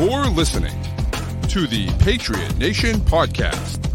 [0.00, 0.80] You're listening
[1.48, 3.87] to the Patriot Nation Podcast.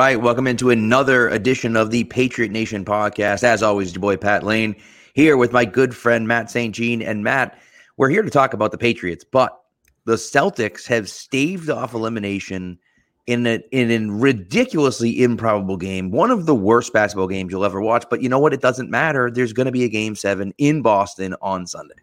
[0.00, 3.44] Right, welcome into another edition of the Patriot Nation podcast.
[3.44, 4.74] As always, your boy Pat Lane
[5.12, 6.74] here with my good friend Matt St.
[6.74, 7.02] Jean.
[7.02, 7.60] And Matt,
[7.98, 9.60] we're here to talk about the Patriots, but
[10.06, 12.78] the Celtics have staved off elimination
[13.26, 17.82] in a, in a ridiculously improbable game, one of the worst basketball games you'll ever
[17.82, 18.06] watch.
[18.08, 18.54] But you know what?
[18.54, 19.30] It doesn't matter.
[19.30, 21.96] There's going to be a game seven in Boston on Sunday.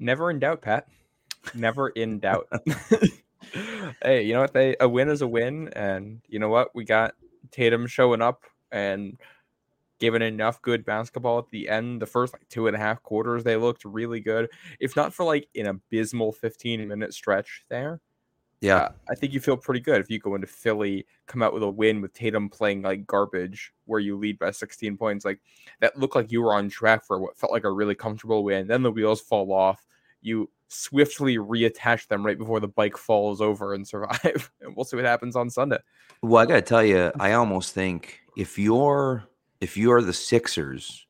[0.00, 0.88] Never in doubt, Pat.
[1.54, 2.48] Never in doubt.
[4.02, 4.52] hey, you know what?
[4.52, 6.74] They a win is a win, and you know what?
[6.74, 7.14] We got
[7.50, 9.18] Tatum showing up and
[9.98, 12.00] giving enough good basketball at the end.
[12.00, 14.48] The first like two and a half quarters, they looked really good.
[14.80, 18.00] If not for like an abysmal 15 minute stretch there,
[18.62, 18.76] Yeah.
[18.76, 21.62] uh, I think you feel pretty good if you go into Philly, come out with
[21.62, 25.24] a win with Tatum playing like garbage, where you lead by 16 points.
[25.26, 25.40] Like
[25.80, 28.66] that looked like you were on track for what felt like a really comfortable win.
[28.68, 29.84] Then the wheels fall off.
[30.22, 34.50] You swiftly reattach them right before the bike falls over and survive.
[34.60, 35.78] and we'll see what happens on Sunday.
[36.22, 39.24] Well, I got to tell you, I almost think if you're
[39.60, 41.06] if you're the Sixers,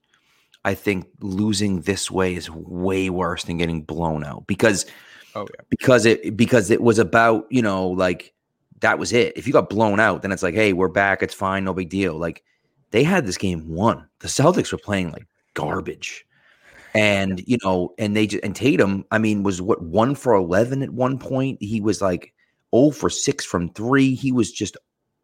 [0.65, 4.87] I think losing this way is way worse than getting blown out because
[5.35, 5.65] Oh yeah.
[5.69, 8.33] because it because it was about you know like
[8.81, 9.37] that was it.
[9.37, 11.23] If you got blown out, then it's like, hey, we're back.
[11.23, 12.17] It's fine, no big deal.
[12.17, 12.43] Like
[12.91, 14.09] they had this game won.
[14.21, 16.27] The Celtics were playing like garbage,
[16.95, 20.83] and you know, and they just and Tatum, I mean, was what one for eleven
[20.83, 21.63] at one point.
[21.63, 22.33] He was like
[22.73, 24.15] oh for six from three.
[24.15, 24.77] He was just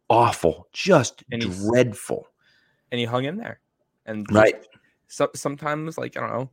[0.09, 2.27] awful, just And dreadful.
[2.91, 3.59] And he hung in there.
[4.05, 4.65] And Right.
[5.07, 6.49] So, sometimes, like I don't know,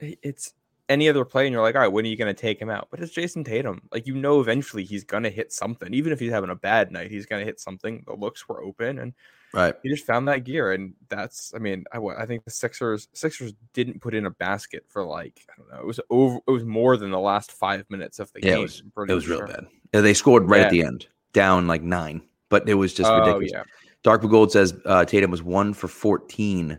[0.00, 0.52] it's
[0.90, 2.68] any other play, and you're like, all right, when are you going to take him
[2.68, 2.88] out?
[2.90, 3.80] But it's Jayson Tatum.
[3.92, 5.94] Like you know, eventually he's going to hit something.
[5.94, 8.02] Even if he's having a bad night, he's going to hit something.
[8.06, 9.14] The looks were open, and
[9.52, 9.74] Right.
[9.82, 10.72] he just found that gear.
[10.72, 14.84] And that's, I mean, I, I think the Sixers Sixers didn't put in a basket
[14.88, 15.80] for like I don't know.
[15.80, 16.38] It was over.
[16.46, 18.62] It was more than the last five minutes of the Yeah, it game.
[18.62, 19.66] was- It was real bad.
[19.94, 23.18] Yeah, They scored right at the end, down like nine, but it was just Oh
[23.18, 23.50] ridiculous.
[23.52, 23.62] yeah.
[24.02, 26.78] Dark Gold says uh, Tatum was one for 14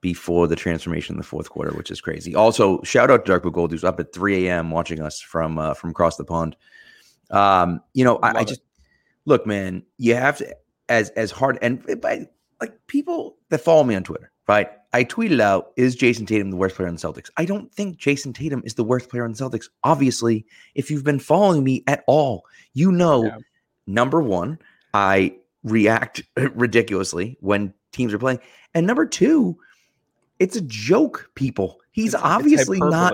[0.00, 2.34] before the transformation in the fourth quarter, which is crazy.
[2.34, 4.70] Also, shout out to Dark Blue Gold, who's up at 3 a.m.
[4.70, 6.56] watching us from uh, from across the pond.
[7.30, 8.48] Um, you know, I, I it.
[8.48, 8.62] just
[9.26, 10.56] look, man, you have to
[10.88, 12.26] as as hard and by
[12.60, 14.68] like people that follow me on Twitter, right?
[14.92, 17.30] I tweeted out, is Jayson Tatum the worst player on the Celtics?
[17.36, 19.66] I don't think Jayson Tatum is the worst player on the Celtics.
[19.84, 20.44] Obviously,
[20.74, 22.44] if you've been following me at all,
[22.74, 23.36] you know, Yeah.
[23.86, 24.58] number one,
[24.92, 26.22] I react
[26.54, 28.40] ridiculously when teams are playing.
[28.74, 29.56] And number two,
[30.40, 31.78] it's a joke, people.
[31.92, 33.12] He's It's- it's obviously not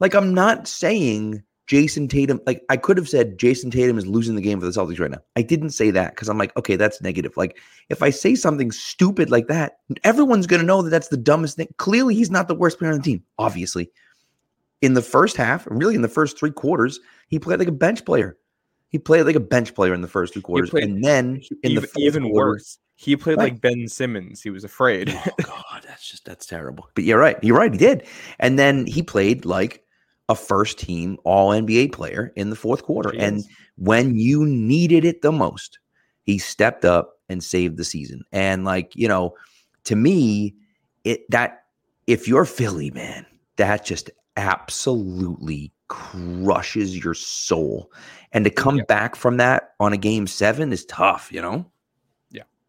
[0.00, 4.36] like I'm not saying Jayson Tatum, like I could have said Jayson Tatum is losing
[4.36, 5.18] the game for the Celtics right now.
[5.36, 7.36] I didn't say that because I'm like, okay, that's negative.
[7.36, 7.58] Like
[7.90, 11.56] if I say something stupid like that, everyone's going to know that that's the dumbest
[11.56, 11.68] thing.
[11.76, 13.90] Clearly, he's not the worst player on the team, obviously.
[14.80, 18.04] In the first half, really in the first three quarters, he played like a bench
[18.04, 18.38] player.
[18.90, 20.70] He played like a bench player in the first two quarters.
[20.70, 22.78] played and then in even, the even quarter- worse.
[23.00, 23.52] He played Right.
[23.52, 24.42] like Ben Simmons.
[24.42, 25.08] He was afraid.
[25.10, 26.88] Oh God, that's just that's terrible.
[26.94, 27.36] But you're right.
[27.44, 27.72] You're right.
[27.72, 28.04] He did.
[28.40, 29.84] And then he played like
[30.28, 33.14] a first team all NBA player in the fourth quarter.
[33.18, 33.44] And
[33.76, 35.78] when you needed it the most,
[36.24, 38.24] he stepped up and saved the season.
[38.32, 39.34] And like, you know,
[39.84, 40.56] to me,
[41.04, 41.66] it that
[42.08, 43.24] if you're Philly, man,
[43.58, 47.92] that just absolutely crushes your soul.
[48.32, 48.84] And to come Yeah.
[48.88, 51.70] back from that on a game seven is tough, you know?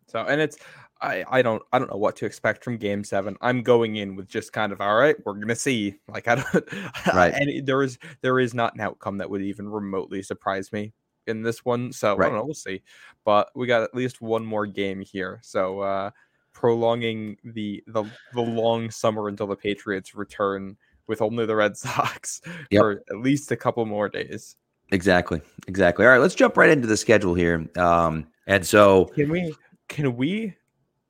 [0.09, 0.57] So and it's
[1.01, 3.37] I I don't I don't know what to expect from game 7.
[3.41, 5.95] I'm going in with just kind of all right, we're going to see.
[6.07, 6.73] Like I don't
[7.13, 7.33] Right.
[7.33, 10.91] and there is there is not an outcome that would even remotely surprise me
[11.27, 11.93] in this one.
[11.93, 12.81] So I don't know, we'll see.
[13.23, 15.39] But we got at least one more game here.
[15.43, 16.11] So uh
[16.51, 18.03] prolonging the the
[18.33, 20.75] the long summer until the Patriots return
[21.07, 22.41] with only the Red Sox
[22.71, 22.81] Yep.
[22.81, 24.55] for at least a couple more days.
[24.91, 25.39] Exactly.
[25.67, 26.05] Exactly.
[26.05, 27.69] All right, let's jump right into the schedule here.
[27.77, 29.53] Um, and so Can we?
[29.89, 30.55] Can we?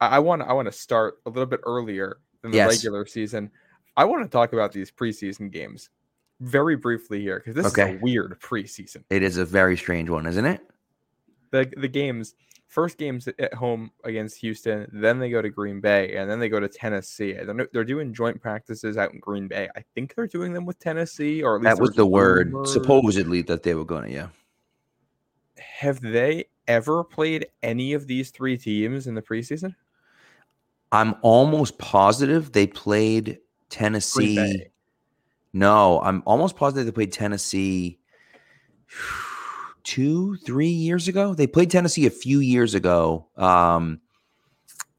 [0.02, 0.42] I want.
[0.42, 2.70] I want to start a little bit earlier than the Yes.
[2.78, 3.52] regular season.
[3.98, 5.90] I want to talk about these preseason games
[6.40, 9.04] very briefly here because this is a weird preseason.
[9.10, 10.62] it is a very strange one, isn't it?
[11.52, 12.36] The the games.
[12.68, 16.50] First games at home against Houston, then they go to Green Bay, and then they
[16.50, 17.34] go to Tennessee.
[17.34, 19.68] They're, they're doing joint practices out in Green Bay.
[19.76, 22.72] I think they're doing them with Tennessee, or at least That was the word rumors.
[22.72, 24.12] supposedly that they were going to.
[24.14, 24.28] Yeah.
[25.58, 29.76] Have they ever played any of these three teams in the preseason?
[30.92, 33.40] I'm almost positive they played
[33.70, 34.68] Tennessee.
[35.52, 38.00] No, I'm almost positive they played Tennessee
[39.84, 41.34] two, three years ago.
[41.34, 44.00] They played Tennessee a few years ago um,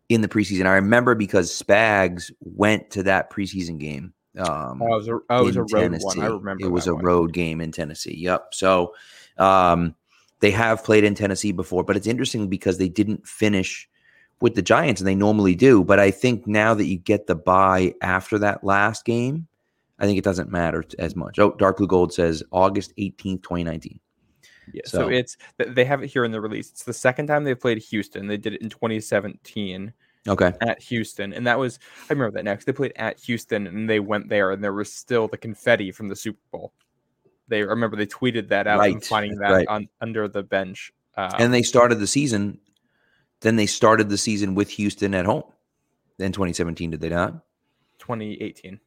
[0.09, 0.67] in the preseason.
[0.67, 4.13] I remember because Spags went to that preseason game.
[4.39, 6.21] Um, Oh, it was a, oh, it was a road one.
[6.21, 7.05] I remember it was a one.
[7.05, 8.17] road game in Tennessee.
[8.17, 8.55] Yep.
[8.55, 8.95] So
[9.39, 9.95] um,
[10.41, 13.89] they have played in Tennessee before, but it's interesting because they didn't finish
[14.41, 15.85] with the Giants, and they normally do.
[15.85, 19.47] But I think now that you get the bye after that last game,
[19.99, 21.39] I think it doesn't matter as much.
[21.39, 24.01] Oh, Dark Blue Gold says August 18th, 2019.
[24.73, 26.71] Yeah, so, So- it's they have it here in the release.
[26.71, 28.27] It's the second time they've played Houston.
[28.27, 29.93] They did it in 2017
[30.29, 30.53] Okay.
[30.63, 31.79] at Houston, and that was
[32.09, 32.65] I remember that next.
[32.65, 36.09] They played at Houston, and they went there, and there was still the confetti from
[36.09, 36.73] the Super Bowl.
[37.51, 39.69] They remember they tweeted that out and finding that right.
[39.69, 40.93] on under the bench.
[41.17, 42.59] Uh, and they started the season.
[43.41, 45.43] Then they started the season with Houston at home.
[46.19, 47.33] In 2017, did they not?
[47.99, 48.79] 2018.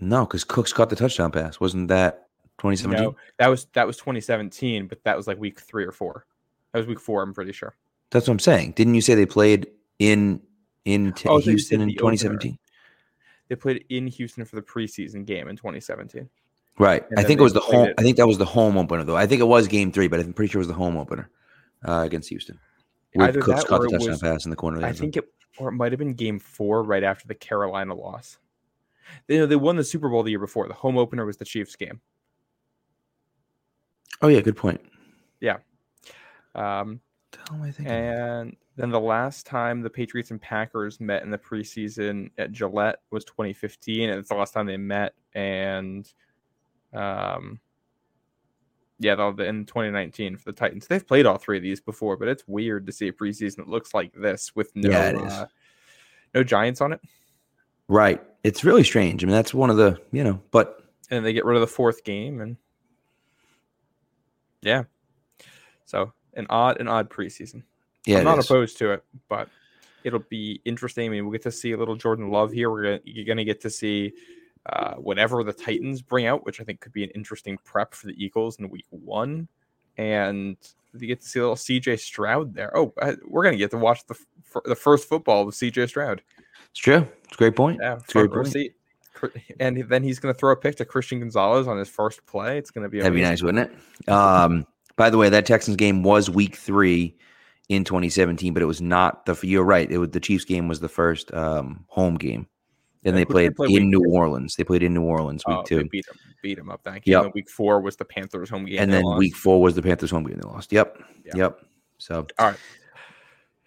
[0.00, 1.58] No, because Cooks caught the touchdown pass.
[1.58, 3.04] Wasn't that 2017?
[3.04, 6.26] No, that was that was 2017, but that was like week three or four.
[6.72, 7.22] That was week four.
[7.22, 7.74] I'm pretty sure.
[8.10, 8.72] That's what I'm saying.
[8.72, 9.68] Didn't you say they played
[9.98, 10.40] in
[10.84, 12.12] in t- Oh, I thought you Houston in the opener.
[12.16, 12.58] 2017?
[13.48, 16.28] They played in Houston for the preseason game in 2017.
[16.78, 17.04] Right.
[17.16, 17.88] I think it was the home.
[17.88, 19.16] it- I think that was the home opener though.
[19.16, 21.30] I think it was game three, but I'm pretty sure it was the home opener
[21.86, 22.58] uh, against Houston.
[23.14, 24.84] Where Either Cooks caught the touchdown was- pass in the corner.
[24.84, 25.24] I think it,
[25.58, 28.38] or it might have been game four right after the Carolina loss.
[29.26, 30.66] They, you know, they won the Super Bowl the year before.
[30.66, 32.00] The home opener was the Chiefs game.
[34.22, 34.80] Oh yeah, good point.
[35.40, 35.58] Yeah.
[36.54, 37.00] Um,
[37.32, 37.86] The hell am I thinking?
[37.94, 43.00] and then the last time the Patriots and Packers met in the preseason at Gillette
[43.10, 45.14] was 2015, and it's the last time they met.
[45.34, 46.10] And
[46.92, 47.60] um,
[48.98, 52.28] yeah, the, in 2019 for the Titans, they've played all three of these before, but
[52.28, 55.46] it's weird to see a preseason that looks like this with no Yeah, uh,
[56.34, 57.00] no Giants on it.
[57.88, 58.22] Right.
[58.44, 59.22] It's really strange.
[59.22, 61.66] I mean, that's one of the you know, but and they get rid of the
[61.66, 62.56] fourth game and
[64.62, 64.84] yeah
[65.84, 67.62] so an odd an odd preseason
[68.06, 68.46] yeah, i'm not is.
[68.46, 69.48] opposed to it but
[70.02, 72.82] it'll be interesting i mean we'll get to see a little jordan love here we're
[72.82, 74.12] gonna you're gonna get to see
[74.66, 78.06] uh, whatever the titans bring out which i think could be an interesting prep for
[78.06, 79.48] the eagles in week one
[79.98, 80.56] and
[80.98, 83.78] you get to see a little cj stroud there oh uh, we're gonna get to
[83.78, 84.14] watch the
[84.54, 86.22] f- the first football with cj stroud
[86.70, 87.06] It's true.
[87.24, 87.78] It's a great point.
[87.82, 88.48] yeah, It's a great point.
[88.48, 88.74] seat.
[89.60, 92.58] And then he's going to throw a pick to Christian Gonzalez on his first play.
[92.58, 94.08] It's going to be That'd be nice, wouldn't it?
[94.08, 94.66] Um,
[94.96, 97.14] by the way, that Texans game was week three
[97.68, 99.38] in 2017, but it was not the.
[99.46, 99.88] You're right.
[99.88, 102.48] It was the Chiefs game was the first um, home game.
[103.02, 104.10] Then they played play in New two?
[104.10, 104.54] Orleans.
[104.56, 106.82] They played in New Orleans week Oh, they two, beat him, beat them up.
[106.84, 107.20] Thank you.
[107.20, 107.34] Yep.
[107.34, 108.78] Week four was the Panthers home game.
[108.78, 109.18] and then lost.
[109.18, 110.38] week four was the Panthers home game.
[110.40, 110.72] They lost.
[110.72, 111.02] Yep.
[111.24, 111.32] Yeah.
[111.34, 111.60] Yep.
[111.98, 112.56] So, All right.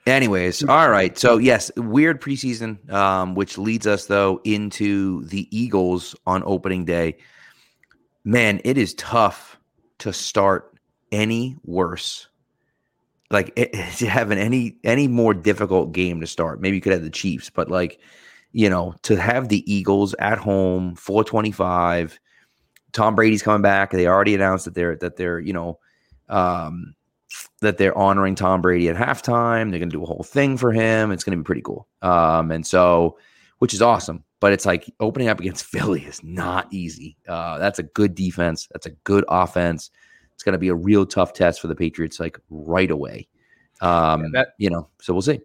[0.08, 1.18] anyways, all right.
[1.18, 7.18] So yes, weird preseason, um, which leads us though into the Eagles on opening day.
[8.24, 9.60] Man, it is tough
[10.00, 10.74] to start
[11.12, 12.28] any worse.
[13.32, 16.62] Like it, to have any any more difficult game to start.
[16.62, 18.00] Maybe you could have the Chiefs, but like
[18.56, 22.18] you know, to have the Eagles at home, four twenty five.
[22.94, 23.92] Tom Brady's coming back.
[23.92, 25.78] They already announced that they're that they're you know
[26.30, 26.96] um,
[27.60, 29.72] that they're honoring Tom Brady at halftime.
[29.72, 31.12] They're going to do a whole thing for him.
[31.12, 31.86] It's going to be pretty cool.
[32.02, 33.18] Um, and so,
[33.60, 34.24] which is awesome.
[34.40, 37.18] But it's like opening up against Philly is not easy.
[37.28, 38.70] Uh, that's a good defense.
[38.72, 39.92] That's a good offense.
[40.34, 43.28] It's going to be a real tough test for the Patriots, like right away.
[43.82, 45.42] Um, that- you know, so we'll see.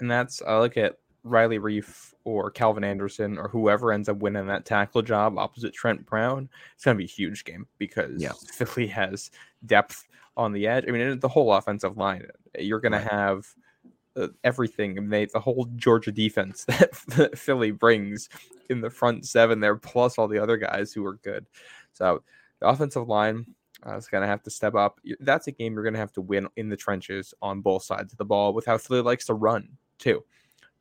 [0.00, 4.46] And that's, I look at Riley Reiff or Calvin Anderson or whoever ends up winning
[4.46, 6.48] that tackle job opposite Trent Brown.
[6.74, 8.32] It's going to be a huge game because Yeah.
[8.52, 9.30] Philly has
[9.66, 10.04] depth
[10.36, 10.84] on the edge.
[10.86, 12.26] I mean, the whole offensive line,
[12.58, 13.02] you're going Right.
[13.02, 13.46] to have
[14.16, 14.96] uh, everything.
[14.98, 18.28] I mean, they, the whole Georgia defense that Philly brings
[18.70, 21.46] in the front seven there, plus all the other guys who are good.
[21.94, 22.22] So
[22.60, 23.46] the offensive line
[23.86, 25.00] uh, is going to have to step up.
[25.20, 28.12] That's a game you're going to have to win in the trenches on both sides
[28.12, 30.22] of the ball with how Philly likes to run too.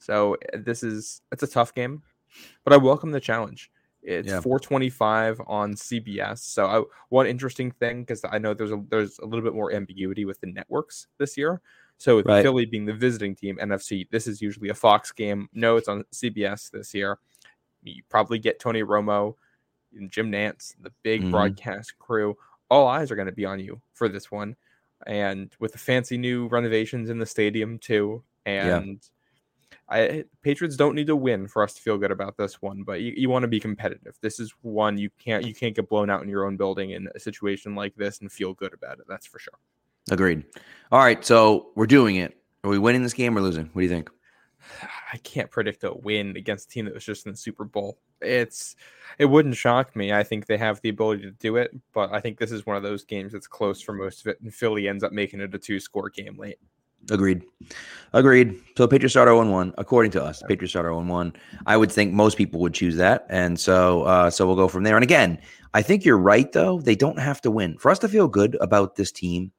[0.04, 2.04] So uh, this is it's a tough game,
[2.64, 3.72] but I welcome the challenge.
[4.02, 4.42] It's Yeah.
[4.42, 6.40] 425 on CBS.
[6.40, 9.72] So I, one interesting thing because I know there's a there's a little bit more
[9.74, 11.62] ambiguity with the networks this year.
[12.00, 12.42] So with Right.
[12.44, 15.48] Philly being the visiting team, NFC, this is usually a Fox game.
[15.54, 17.20] No, it's on CBS this year.
[17.84, 19.36] You probably get Tony Romo
[19.96, 21.32] and Jim Nantz, the big Mhm.
[21.32, 22.36] broadcast crew.
[22.70, 24.56] All eyes are going to be on you for this one.
[25.08, 28.24] And with the fancy new renovations in the stadium too.
[28.46, 28.80] Yeah.
[29.90, 33.02] I Patriots don't need to win for us to feel good about this one, but
[33.02, 34.18] you, you want to be competitive.
[34.22, 37.10] This is one you can't you can't get blown out in your own building in
[37.16, 39.06] a situation like this and feel good about it.
[39.08, 39.60] That's for sure.
[40.10, 40.44] Agreed.
[40.92, 41.24] All right.
[41.24, 42.38] So we're doing it.
[42.64, 43.66] Are we winning this game or losing?
[43.74, 44.10] What do you think?
[45.12, 48.00] I can't predict a win against a team that was just in the Super Bowl.
[48.22, 48.76] It's
[49.20, 50.14] it wouldn't shock me.
[50.14, 52.78] I think they have the ability to do it, but I think this is one
[52.78, 55.54] of those games that's close for most of it, and Philly ends up making it
[55.54, 56.58] a two score game late.
[57.10, 57.44] Agreed.
[58.14, 58.62] Agreed.
[58.78, 60.44] So Patriots start 0 1, 1, according to us.
[60.48, 61.34] Patriots start 0 1.
[61.66, 63.26] I would think most people would choose that.
[63.30, 64.96] And so uh, so we'll go from there.
[64.96, 65.40] And again,
[65.74, 66.80] I think you're right, though.
[66.80, 67.78] They don't have to win.
[67.80, 69.52] For us to feel good about this team,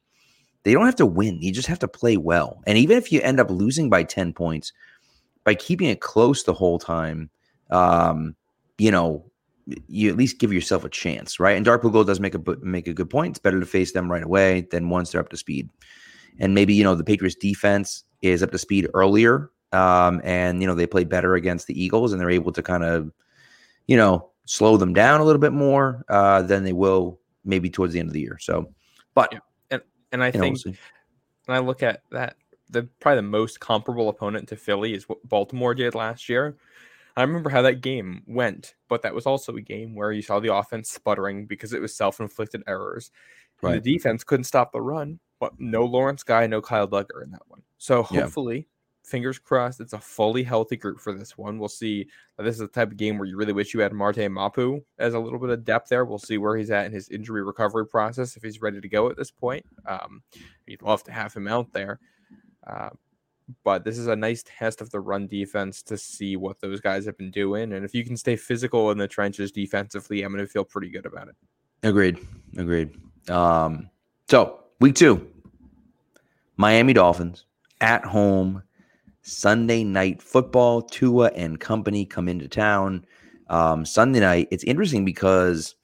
[0.62, 1.42] they don't have to win.
[1.42, 2.62] You just have to play well.
[2.66, 4.72] And even if you end up losing by 10 points,
[5.42, 7.30] by keeping it close the whole time,
[7.70, 8.36] um,
[8.78, 9.24] you know,
[9.88, 11.56] you at least give yourself a chance, right?
[11.56, 13.30] And Dark Blue Gold does make a make a good point.
[13.30, 15.70] It's better to face them right away than once they're up to speed
[16.38, 20.66] and maybe you know the Patriots defense is up to speed earlier, um, and you
[20.66, 23.10] know they play better against the Eagles, and they're able to kind of
[23.86, 27.92] you know slow them down a little bit more uh, than they will maybe towards
[27.92, 28.38] the end of the year.
[28.40, 28.72] So,
[29.14, 29.38] but yeah.
[29.70, 30.72] and and I think know,
[31.46, 32.36] when I look at that,
[32.70, 36.56] the probably the most comparable opponent to Philly is what Baltimore did last year.
[37.16, 40.40] I remember how that game went, but that was also a game where you saw
[40.40, 43.12] the offense sputtering because it was self-inflicted errors.
[43.62, 43.80] Right.
[43.80, 45.20] The defense couldn't stop the run,
[45.58, 47.62] no Lawrence Guy, no Kyle Dugger in that one.
[47.78, 48.62] So hopefully, yeah.
[49.10, 51.58] fingers crossed, it's a fully healthy group for this one.
[51.58, 52.08] We'll see.
[52.38, 55.14] This is the type of game where you really wish you had Marte Mapu as
[55.14, 56.04] a little bit of depth there.
[56.04, 59.10] We'll see where he's at in his injury recovery process if he's ready to go
[59.10, 59.64] at this point.
[59.86, 60.22] Um,
[60.66, 62.00] you'd love to have him out there.
[62.66, 62.90] Uh,
[63.62, 67.04] but this is a nice test of the run defense to see what those guys
[67.04, 67.74] have been doing.
[67.74, 70.88] And if you can stay physical in the trenches defensively, I'm going to feel pretty
[70.88, 71.34] good about it.
[71.82, 72.18] Agreed.
[72.56, 72.90] Agreed.
[73.28, 73.90] Um,
[74.30, 75.30] so week two,
[76.56, 77.44] Miami Dolphins
[77.80, 78.62] at home,
[79.22, 80.82] Sunday night football.
[80.82, 83.04] Tua and company come into town
[83.48, 84.48] um, Sunday night.
[84.50, 85.74] It's interesting because,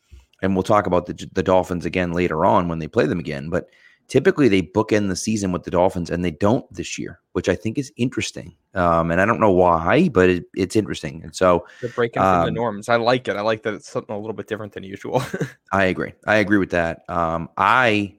[0.42, 3.50] and we'll talk about the, the Dolphins again later on when they play them again,
[3.50, 3.68] but
[4.08, 7.54] typically they bookend the season with the Dolphins and they don't this year, which I
[7.54, 8.54] think is interesting.
[8.74, 11.22] Um, and I don't know why, but it, it's interesting.
[11.22, 12.88] And so they're breaking um, from the um, norms.
[12.88, 13.36] I like it.
[13.36, 15.22] I like that it's something a little bit different than usual.
[15.72, 16.12] I agree.
[16.26, 17.08] I agree with that.
[17.08, 18.16] Um, I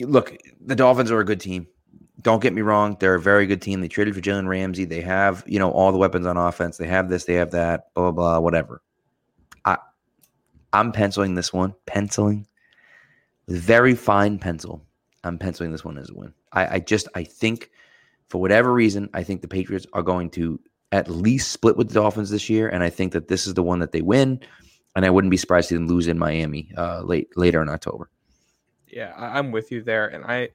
[0.00, 1.66] look, the Dolphins are a good team.
[2.20, 3.80] Don't get me wrong; they're a very good team.
[3.80, 4.84] They traded for Jalen Ramsey.
[4.84, 6.76] They have, you know, all the weapons on offense.
[6.76, 7.24] They have this.
[7.24, 7.94] They have that.
[7.94, 8.40] Blah blah blah.
[8.40, 8.82] Whatever.
[9.64, 9.78] I,
[10.72, 11.74] I'm penciling this one.
[11.86, 12.46] Penciling
[13.46, 14.82] with very fine pencil.
[15.24, 16.32] I'm penciling this one as a win.
[16.52, 17.70] I, I just I think
[18.28, 20.58] for whatever reason, I think the Patriots are going to
[20.92, 23.62] at least split with the Dolphins this year, and I think that this is the
[23.62, 24.40] one that they win.
[24.94, 27.68] And I wouldn't be surprised to see them lose in Miami uh, late later in
[27.68, 28.08] October
[28.96, 30.48] yeah, I, am with you there, and I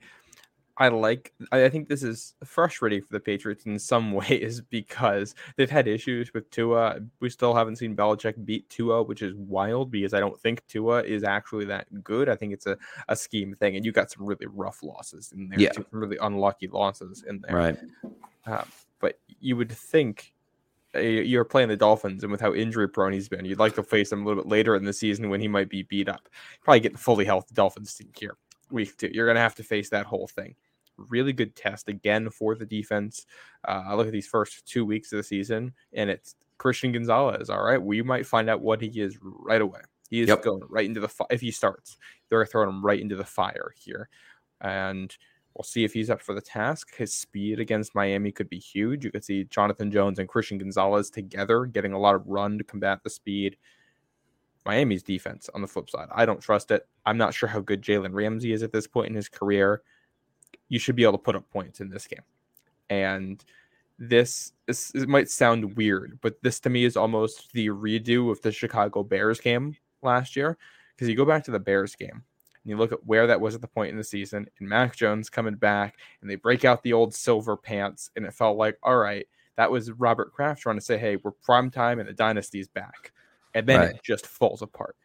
[0.75, 5.69] I like I think this is frustrating for the Patriots in some ways because they've
[5.69, 7.01] had issues with Tua.
[7.19, 11.03] We still haven't seen Belichick beat Tua, which is wild because I don't think Tua
[11.03, 12.29] is actually that good.
[12.29, 12.77] I think it's a,
[13.09, 15.71] a scheme thing, and you got some really rough losses in there, yeah.
[15.73, 17.55] some really unlucky losses in there.
[17.55, 17.77] Right.
[18.47, 18.63] Uh,
[18.99, 20.33] but you would think
[20.95, 24.11] you're playing the Dolphins, and with how injury prone he's been, you'd like to face
[24.11, 26.27] him a little bit later in the season when he might be beat up.
[26.63, 28.37] Probably get the fully healthy Dolphins team here
[28.71, 29.09] week two.
[29.13, 30.55] You're going to have to face that whole thing.
[30.97, 33.25] Really good test again for the defense.
[33.67, 37.49] Uh, I look at these first two weeks of the season, and it's Christian Gonzalez.
[37.49, 39.81] All right, we might find out what he is right away.
[40.09, 40.43] He is yep.
[40.43, 41.97] going right into the fi- if he starts,
[42.29, 44.09] they're throwing him right into the fire here,
[44.59, 45.15] and
[45.55, 46.95] We'll see if he's up for the task.
[46.95, 49.03] His speed against Miami could be huge.
[49.03, 52.63] You could see Jonathan Jones and Christian Gonzalez together getting a lot of run to
[52.63, 53.57] combat the speed.
[54.65, 56.87] Miami's defense on the flip side, I don't trust it.
[57.05, 59.81] I'm not sure how good Jalen Ramsey is at this point in his career.
[60.69, 62.21] You should be able to put up points in this game.
[62.89, 63.43] And
[63.97, 68.41] this, this it might sound weird, but this to me is almost the redo of
[68.41, 70.57] the Chicago Bears game last year.
[70.95, 72.23] Because you go back to the Bears game,
[72.63, 74.95] and you look at where that was at the point in the season, and Mac
[74.95, 78.77] Jones coming back, and they break out the old silver pants, and it felt like,
[78.83, 79.27] all right,
[79.57, 83.11] that was Robert Kraft trying to say, hey, we're prime time and the dynasty's back.
[83.53, 83.89] And then right.
[83.95, 84.95] it just falls apart.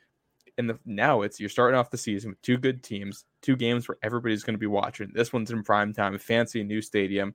[0.58, 3.88] And the, now it's you're starting off the season with two good teams, two games
[3.88, 5.10] where everybody's going to be watching.
[5.12, 7.34] This one's in prime time, fancy new stadium.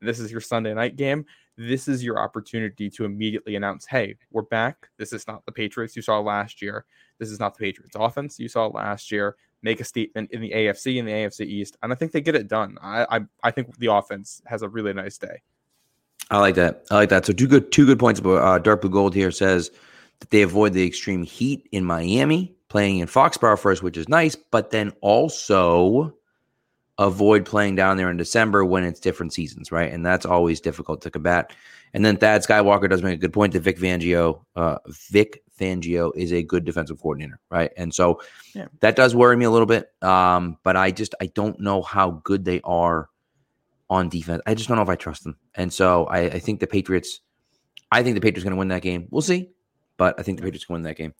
[0.00, 1.26] This is your Sunday night game.
[1.56, 4.88] This is your opportunity to immediately announce, hey, we're back.
[4.96, 6.84] This is not the Patriots you saw last year.
[7.18, 10.50] This is not the Patriots offense you saw last year make a statement in the
[10.50, 12.78] AFC and the AFC East, and I think they get it done.
[12.82, 15.42] I I, I think the offense has a really nice day.
[16.30, 16.84] I like that.
[16.90, 17.26] I like that.
[17.26, 18.20] So two good two good points.
[18.20, 19.70] About uh, Dark Blue Gold here says
[20.20, 24.36] that they avoid the extreme heat in Miami, playing in Foxborough first, which is nice,
[24.36, 26.14] but then also
[26.98, 29.90] avoid playing down there in December when it's different seasons, right?
[29.90, 31.52] And that's always difficult to combat.
[31.94, 34.76] And then Thad Skywalker does make a good point that Vic Fangio, uh,
[35.10, 37.70] Vic Fangio is a good defensive coordinator, right?
[37.76, 38.22] And so
[38.54, 38.66] yeah.
[38.80, 39.90] that does worry me a little bit.
[40.02, 43.08] Um, but I just I don't know how good they are
[43.90, 44.42] on defense.
[44.46, 45.36] I just don't know if I trust them.
[45.54, 47.20] And so I, I think the Patriots,
[47.92, 49.08] I think the Patriots going to win that game.
[49.10, 49.50] We'll see,
[49.96, 51.12] but I think the Patriots can win that game.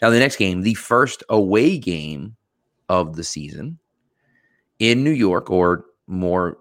[0.00, 2.36] Now the next game, the first away game
[2.88, 3.78] of the season
[4.78, 6.58] in New York, or more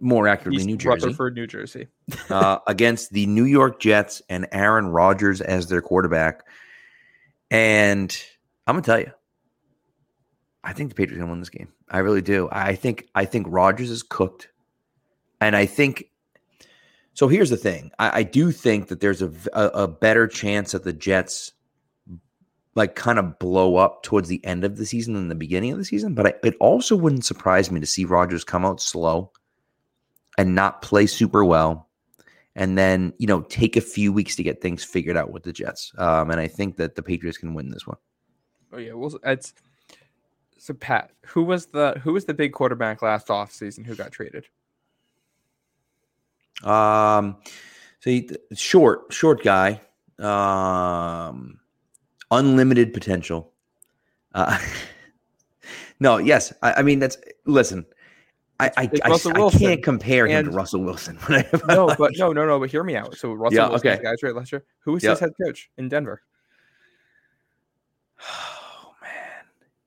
[0.00, 1.88] more accurately, East New Jersey, Rutherford, New Jersey.
[2.30, 6.44] uh, against the New York Jets and Aaron Rodgers as their quarterback.
[7.52, 8.16] And
[8.66, 9.12] I'm gonna tell you,
[10.64, 11.68] I think the Patriots gonna win this game.
[11.86, 12.48] I really do.
[12.50, 14.48] I think I think Rodgers is cooked,
[15.40, 16.06] and I think.
[17.12, 17.90] So here's the thing.
[17.98, 21.52] I, I do think that there's a a better chance that the Jets
[22.74, 25.78] like kind of blow up towards the end of the season than the beginning of
[25.78, 26.14] the season.
[26.14, 29.30] But I, it also wouldn't surprise me to see Rodgers come out slow
[30.38, 31.90] and not play super well
[32.54, 35.52] and then you know take a few weeks to get things figured out with the
[35.52, 35.92] Jets.
[35.98, 37.96] Um, and I think that the Patriots can win this one.
[38.72, 39.54] Oh yeah, well, it's
[40.58, 41.10] so Pat.
[41.26, 44.46] Who was the who was the big quarterback last offseason who got traded?
[46.62, 47.38] Um,
[48.00, 49.80] so he, short, short guy,
[50.18, 51.58] um,
[52.30, 53.52] unlimited potential.
[54.34, 54.58] Uh,
[56.00, 57.84] no, yes, I, I mean that's listen.
[58.62, 61.18] I I, I, I can't compare him to Russell Wilson.
[61.68, 62.58] No, but no, no, no.
[62.60, 63.16] But hear me out.
[63.16, 64.02] So Russell Yeah, Wilson okay.
[64.02, 64.64] got traded last year.
[64.80, 65.10] Who was Yeah.
[65.10, 66.22] his head coach in Denver?
[68.84, 69.44] Oh man,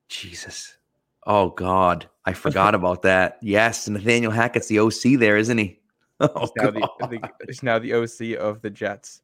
[0.10, 0.78] Jesus!
[1.26, 3.38] Oh God, I forgot about that.
[3.42, 5.80] Yes, Nathaniel Hackett's the OC there, isn't he?
[6.22, 6.76] Oh Now God.
[6.76, 9.22] the, the he's now the OC of the Jets.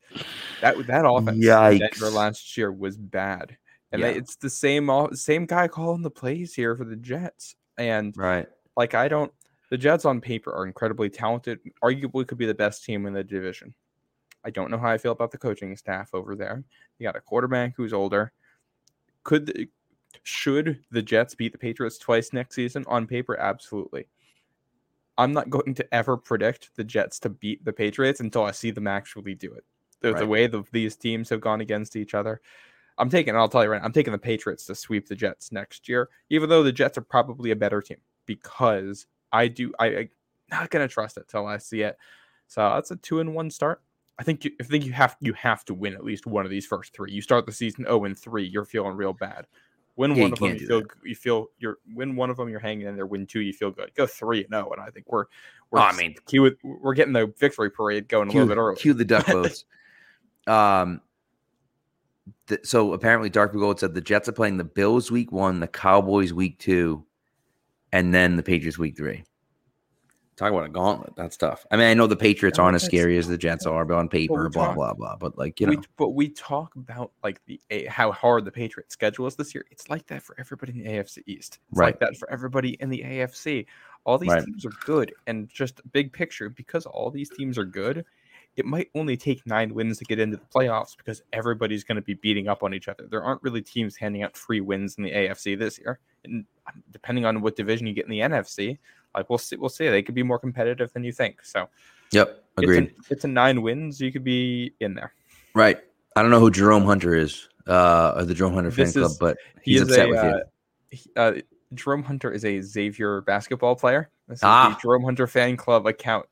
[0.59, 3.55] That that offense in Denver last year was bad,
[3.93, 4.11] and Yeah.
[4.11, 7.55] they, it's the same same guy calling the plays here for the Jets.
[7.77, 8.45] And right.
[8.75, 9.31] like I don't,
[9.71, 11.59] the Jets on paper are incredibly talented.
[11.81, 13.73] Arguably, could be the best team in the division.
[14.43, 16.63] I don't know how I feel about the coaching staff over there.
[16.99, 18.33] You got a quarterback who's older.
[19.23, 19.69] Could the,
[20.23, 22.83] should the Jets beat the Patriots twice next season?
[22.87, 24.07] On paper, absolutely.
[25.17, 28.71] I'm not going to ever predict the Jets to beat the Patriots until I see
[28.71, 29.63] them actually do it.
[30.01, 32.41] The, the way the, these teams have gone against each other.
[32.97, 35.51] I'm taking, I'll tell you right now, I'm taking the Patriots to sweep the Jets
[35.51, 39.85] next year, even though the Jets are probably a better team because I do, I,
[39.87, 40.09] I'm
[40.51, 41.97] not going to trust it till I see it.
[42.47, 43.81] So that's a two and one start.
[44.19, 46.51] I think you, I think you have you have to win at least one of
[46.51, 47.11] these first three.
[47.11, 49.47] You start the season 0 and 3, you're feeling real bad.
[49.95, 52.59] Win Yeah, one of them, you feel you feel you're win one of them, you're
[52.59, 53.05] hanging in there.
[53.05, 53.91] Win two, you feel good.
[53.95, 55.25] Go three and 0, and I think we're
[55.71, 58.75] we're Oh, I mean- cue we're getting the victory parade going a little bit early.
[58.75, 59.65] cue the duck boats.
[60.47, 61.01] um,
[62.63, 66.33] so apparently, Dark Gold said the Jets are playing the Bills week one, the Cowboys
[66.33, 67.05] week two,
[67.91, 69.23] and then the Patriots week three.
[70.37, 71.13] Talk about a gauntlet.
[71.15, 71.67] That's tough.
[71.69, 74.07] I mean, I know the Patriots aren't as scary as the Jets are, but on
[74.09, 75.15] paper, we blah talk- blah blah.
[75.17, 78.51] But like you we, know, but we talk about like the eh, how hard the
[78.51, 79.65] Patriots schedule is this year.
[79.69, 81.59] It's like that for everybody in the AFC East.
[81.69, 81.87] It's Right.
[81.87, 83.67] like that for everybody in the AFC.
[84.03, 84.43] All these Right.
[84.43, 88.03] teams are good, and just big picture because all these teams are good.
[88.57, 92.01] It might only take nine wins to get into the playoffs because everybody's going to
[92.01, 93.07] be beating up on each other.
[93.09, 96.83] There aren't really teams handing out free wins in the AFC this year, and um,
[96.91, 98.77] depending on what division you get in the NFC,
[99.15, 99.87] like we'll see, we'll see.
[99.87, 101.43] They could be more competitive than you think.
[101.45, 101.69] So
[102.11, 102.93] yep, agreed.
[102.99, 104.01] It's a, it's a nine wins.
[104.01, 105.13] You could be in there.
[105.55, 105.77] right.
[106.17, 109.11] I don't know who Jerome Hunter is, uh, or the Jerome Hunter fan This club,
[109.11, 110.41] is- but He he's is upset a, with uh, you.
[110.97, 111.33] he- uh,
[111.73, 114.09] Jerome Hunter is a Xavier basketball player.
[114.27, 114.75] This is Ah.
[114.75, 116.25] the Jerome Hunter fan club account.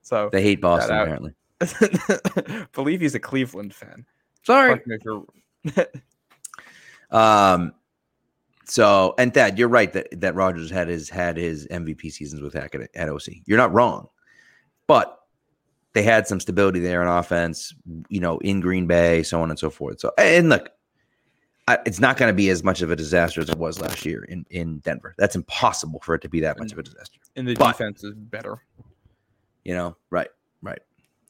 [0.00, 1.32] So They hate Boston apparently.
[2.72, 4.04] believe he's a Cleveland fan.
[4.44, 4.70] Sorry.
[4.78, 5.86] Correct me if you're-
[7.10, 7.72] Um.
[8.68, 12.52] So and Thad, you're right that that Rodgers had his had his MVP seasons with
[12.52, 13.28] Hackett at, at OC.
[13.44, 14.08] You're not wrong,
[14.88, 15.20] but
[15.92, 17.72] they had some stability there in offense.
[18.08, 20.00] You know, in Green Bay, so on and so forth.
[20.00, 20.68] So and look,
[21.68, 24.04] I, it's not going to be as much of a disaster as it was last
[24.04, 25.14] year in in Denver.
[25.16, 27.20] That's impossible for it to be that much of a disaster.
[27.36, 28.58] and the But- defense is better.
[29.64, 30.28] You know, right,
[30.60, 30.80] right.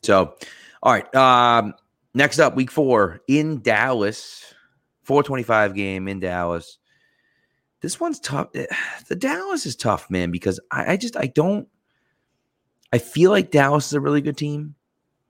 [0.03, 0.37] So,
[0.83, 1.15] all right.
[1.15, 1.75] Um,
[2.15, 4.55] next up, week four in Dallas,
[5.03, 6.79] four twenty-five game in Dallas.
[7.81, 8.49] This one's tough.
[8.53, 11.69] The Dallas is tough, man, because I, I just I don't.
[12.93, 14.75] I feel like Dallas is a really good team,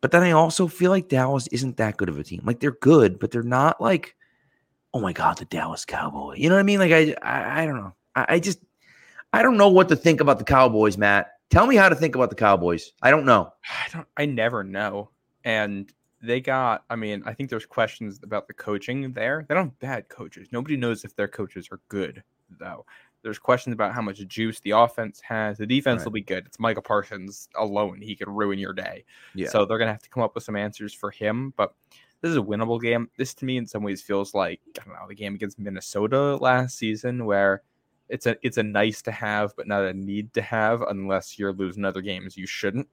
[0.00, 2.42] but then I also feel like Dallas isn't that good of a team.
[2.44, 4.14] Like they're good, but they're not like,
[4.92, 6.34] oh my god, the Dallas Cowboy.
[6.36, 6.78] You know what I mean?
[6.78, 7.94] Like I I, I don't know.
[8.14, 8.60] I, I just
[9.32, 11.32] I don't know what to think about the Cowboys, Matt.
[11.50, 12.92] Tell me how to think about the Cowboys.
[13.02, 13.52] I don't know.
[13.70, 14.06] I don't.
[14.16, 15.10] I never know.
[15.44, 16.84] And they got.
[16.90, 19.44] I mean, I think there's questions about the coaching there.
[19.48, 20.48] They don't have bad coaches.
[20.52, 22.22] Nobody knows if their coaches are good
[22.58, 22.84] though.
[23.22, 25.58] There's questions about how much juice the offense has.
[25.58, 26.04] The defense Right.
[26.04, 26.46] will be good.
[26.46, 28.00] It's Micah Parsons alone.
[28.00, 29.04] He could ruin your day.
[29.34, 29.48] Yeah.
[29.48, 31.52] So they're gonna have to come up with some answers for him.
[31.56, 31.74] But
[32.20, 33.10] this is a winnable game.
[33.18, 36.36] This to me, in some ways, feels like I don't know the game against Minnesota
[36.36, 37.62] last season, where
[38.08, 41.52] it's a it's a nice to have, but not a need to have unless you're
[41.52, 42.88] losing other games you shouldn't.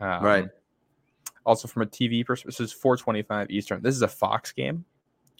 [0.00, 0.48] Um, Right.
[1.46, 3.82] Also, from a TV perspective, this is 4:25 Eastern.
[3.82, 4.84] This is a Fox game,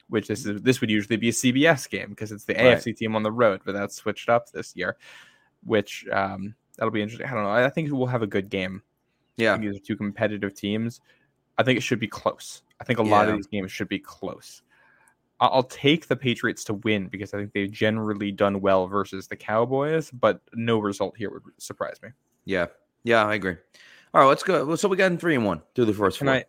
[0.08, 2.78] which this is this would usually be a CBS game because it's the Right.
[2.78, 4.96] AFC team on the road, but that's switched up this year,
[5.64, 7.26] which um, that'll be interesting.
[7.26, 7.50] I don't know.
[7.50, 8.82] I think we'll have a good game.
[9.36, 9.56] Yeah.
[9.56, 11.00] these are two competitive teams.
[11.56, 12.62] I think it should be close.
[12.80, 14.62] I think a lot of these games should be close.
[15.40, 19.36] I'll take the Patriots to win because I think they've generally done well versus the
[19.36, 22.10] Cowboys, but no result here would surprise me.
[22.44, 22.66] Yeah.
[23.04, 23.56] Yeah, I agree.
[24.12, 24.74] All right, let's go.
[24.76, 26.34] So we got in three and one through the first Can four.
[26.34, 26.44] I?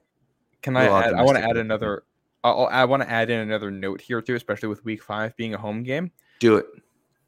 [0.61, 0.85] Can I?
[0.85, 2.03] Add, I want to add another.
[2.43, 5.53] I'll, I want to add in another note here too, especially with Week Five being
[5.53, 6.11] a home game.
[6.39, 6.65] Do it.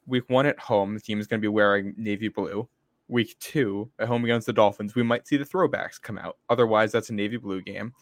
[0.05, 2.67] Week One at home, the team is going to be wearing navy blue.
[3.07, 6.37] Week Two at home against the Dolphins, we might see the throwbacks come out.
[6.49, 7.93] Otherwise, that's a navy blue game.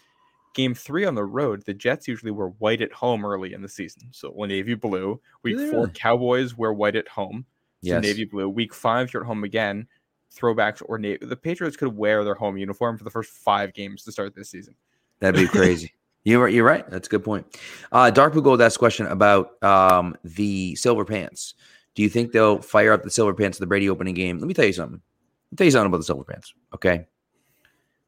[0.53, 3.69] Game three on the road, the Jets usually wear white at home early in the
[3.69, 5.19] season, so well, navy blue.
[5.43, 5.87] Week four.
[5.89, 7.45] Cowboys wear white at home,
[7.83, 8.03] so Yes.
[8.03, 8.49] navy blue.
[8.49, 9.87] Week five, you're at home again,
[10.35, 11.25] throwbacks or navy.
[11.25, 14.49] The Patriots could wear their home uniform for the first five games to start this
[14.49, 14.75] season.
[15.19, 15.93] That'd be crazy.
[16.23, 16.49] You're.
[16.49, 16.87] You're right.
[16.89, 17.57] That's a good point.
[17.91, 21.55] Uh, Dark Blue Gold asked a question about um, the silver pants.
[21.95, 24.37] Do you think they'll fire up the silver pants in the Brady opening game?
[24.37, 25.01] Let me tell you something.
[25.01, 26.53] Let me tell you something about the silver pants.
[26.75, 27.07] Okay,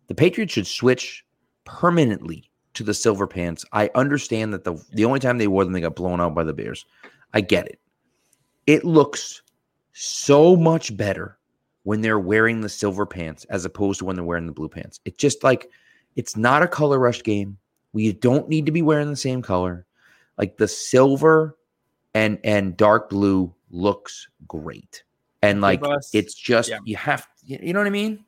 [0.08, 1.26] the Patriots should switch
[1.66, 3.66] permanently to the silver pants.
[3.72, 6.44] I understand that the the only time they wore them, they got blown out by
[6.44, 6.86] the Bears.
[7.34, 7.80] I get it.
[8.68, 9.42] It looks
[9.94, 11.38] so much better
[11.84, 15.00] when they're wearing the silver pants as opposed to when they're wearing the blue pants.
[15.06, 15.70] It just like
[16.16, 17.58] it's not a color rush game.
[17.92, 19.86] We don't need to be wearing the same color.
[20.38, 21.58] Like the silver
[22.14, 25.04] and and dark blue looks great.
[25.42, 25.82] And like
[26.14, 26.80] it's just yeah.
[26.86, 28.24] you have you know what I mean?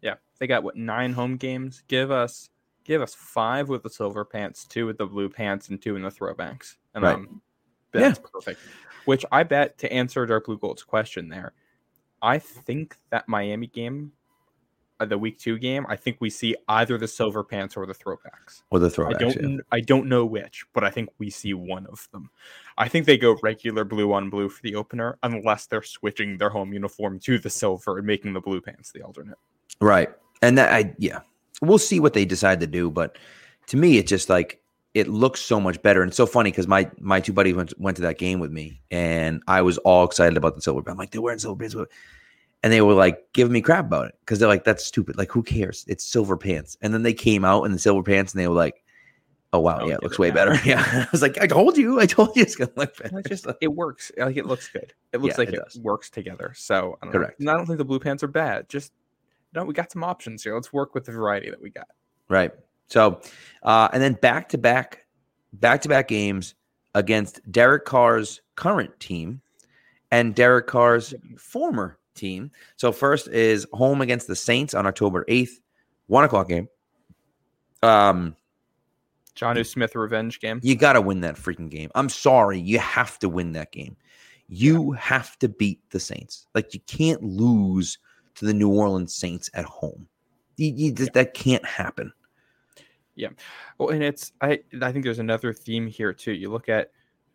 [0.00, 1.82] Yeah, they got what nine home games.
[1.86, 2.48] Give us
[2.84, 6.02] give us five with the silver pants, two with the blue pants, and two in
[6.02, 6.76] the throwbacks.
[6.94, 7.14] And Right.
[7.16, 7.40] um,
[7.92, 8.60] that's perfect.
[9.04, 11.52] Which I bet to answer Dark Blue Gold's question there,
[12.22, 14.12] I think that Miami game,
[14.98, 17.92] uh, the week two game, I think we see either the silver pants or the
[17.94, 18.62] throwbacks.
[18.70, 19.18] Or the I throwbacks.
[19.18, 19.58] don't yeah.
[19.72, 22.30] I don't know which, but I think we see one of them.
[22.78, 26.50] I think they go regular blue on blue for the opener, unless they're switching their
[26.50, 29.38] home uniform to the silver and making the blue pants the alternate.
[29.80, 30.10] Right.
[30.42, 31.20] And that I yeah.
[31.66, 33.18] We'll see what they decide to do, but
[33.68, 34.60] to me it's just like
[34.94, 36.02] it looks so much better.
[36.02, 38.52] And it's so funny because my my two buddies went went to that game with
[38.52, 40.88] me and I was all excited about the silver.
[40.88, 41.76] I'm like, they're wearing silver pants.
[42.62, 45.18] And they were like giving me crap about it because they're like, that's stupid.
[45.18, 45.84] Like, who cares?
[45.86, 46.78] It's silver pants.
[46.80, 48.82] And then they came out in the silver pants and they were like,
[49.52, 49.80] oh, wow.
[49.82, 50.54] Oh, yeah, it looks it way better.
[50.64, 50.82] Yeah.
[50.82, 52.00] I was like, I told you.
[52.00, 53.18] I told you it's going to look better.
[53.18, 54.10] It's just it works.
[54.16, 54.94] Like it looks good.
[55.12, 56.52] It looks Yeah, like it it, works together.
[56.56, 57.20] So I don't know.
[57.20, 57.40] Correct.
[57.40, 58.68] And I don't think the blue pants are bad.
[58.70, 58.92] Just
[59.54, 60.54] no, we got some options here.
[60.54, 61.88] Let's work with the variety that we got.
[62.28, 62.52] Right.
[62.88, 63.20] So,
[63.62, 65.06] uh, and then back to back,
[65.52, 66.54] back to back games
[66.94, 69.40] against Derek Carr's current team
[70.10, 72.50] and Derek Carr's former team.
[72.76, 75.60] So, first is home against the Saints on October 8th,
[76.06, 76.68] one o'clock game.
[77.82, 78.36] Um,
[79.36, 80.60] Jonnu Smith revenge game.
[80.62, 81.90] you got to win that freaking game.
[81.94, 82.58] I'm sorry.
[82.60, 83.96] You have to win that game.
[84.46, 86.46] You have to beat the Saints.
[86.54, 87.98] Like, you can't lose
[88.36, 90.08] to the New Orleans Saints at home.
[90.56, 92.12] You, you, That can't happen.
[93.16, 93.28] Yeah.
[93.78, 96.32] Well, and it's I I think there's another theme here too.
[96.32, 96.90] You look at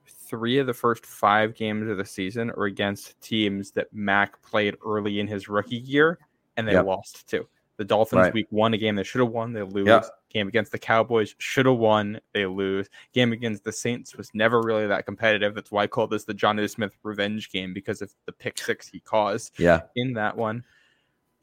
[0.07, 4.75] three of the first five games of the season are against teams that Mac played
[4.85, 6.19] early in his rookie year,
[6.57, 6.85] and they Yep.
[6.85, 7.47] lost to.
[7.77, 8.33] The Dolphins Right.
[8.33, 9.87] week one, a game they should have won, they lose.
[9.87, 10.05] Yep.
[10.29, 12.89] Game against the Cowboys should have won, they lose.
[13.13, 15.55] Game against the Saints was never really that competitive.
[15.55, 18.87] That's why I call this the Jonnu Smith revenge game because of the pick six
[18.89, 19.81] he caused Yeah.
[19.95, 20.65] in that one.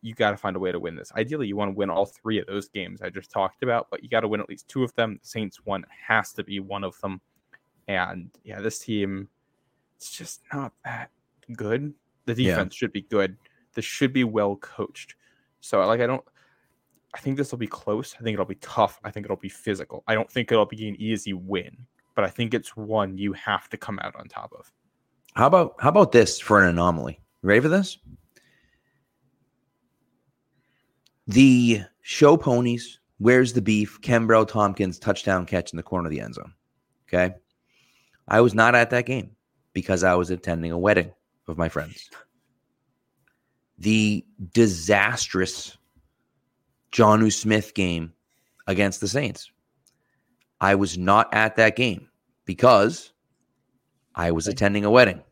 [0.07, 1.11] You got to find a way to win this.
[1.17, 4.05] Ideally, you want to win all three of those games I just talked about, but
[4.05, 5.19] you got to win at least two of them.
[5.21, 7.21] The Saints one has to be one of them.
[7.89, 9.29] And yeah, this team,
[9.97, 11.11] it's just not that
[11.55, 11.93] good.
[12.27, 12.51] The Yeah.
[12.55, 13.37] defense should be good.
[13.75, 15.17] This should be well coached.
[15.61, 16.25] So, like, I don't.
[17.15, 18.15] I think this will be close.
[18.15, 19.01] I think it'll be tough.
[19.03, 20.05] I think it'll be physical.
[20.07, 21.77] I don't think it'll be an easy win,
[22.15, 24.71] but I think it's one you have to come out on top of.
[25.35, 27.21] How about how about this for an anomaly?
[27.43, 27.99] You ready for this?
[31.27, 34.01] The show ponies, where's the beef?
[34.01, 36.53] Kenbrell Thompkins touchdown catch in the corner of the end zone.
[37.09, 37.35] Okay.
[38.29, 39.31] I was not at that game
[39.73, 41.13] because I was attending a wedding
[41.49, 42.11] of my friends.
[43.79, 45.77] The disastrous
[46.93, 48.13] Jonnu Smith game
[48.67, 49.51] against the Saints.
[50.61, 52.09] I was not at that game
[52.45, 53.13] because
[54.15, 55.23] I was attending a wedding.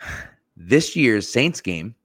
[0.56, 1.96] This year's Saints game,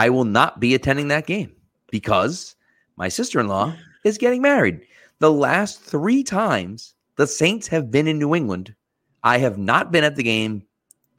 [0.00, 1.52] I will not be attending that game
[1.90, 2.56] because
[2.96, 4.80] my sister in law is getting married.
[5.18, 8.74] The last three times the Saints have been in New England,
[9.22, 10.62] I have not been at the game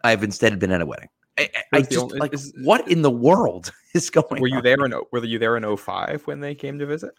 [0.04, 1.10] I've instead been at a wedding.
[1.38, 4.41] I, I- I Was the just only- like is- what in the world is going
[4.41, 4.63] Were you on?
[4.63, 7.12] there in Were you there in 05 when they came to visit?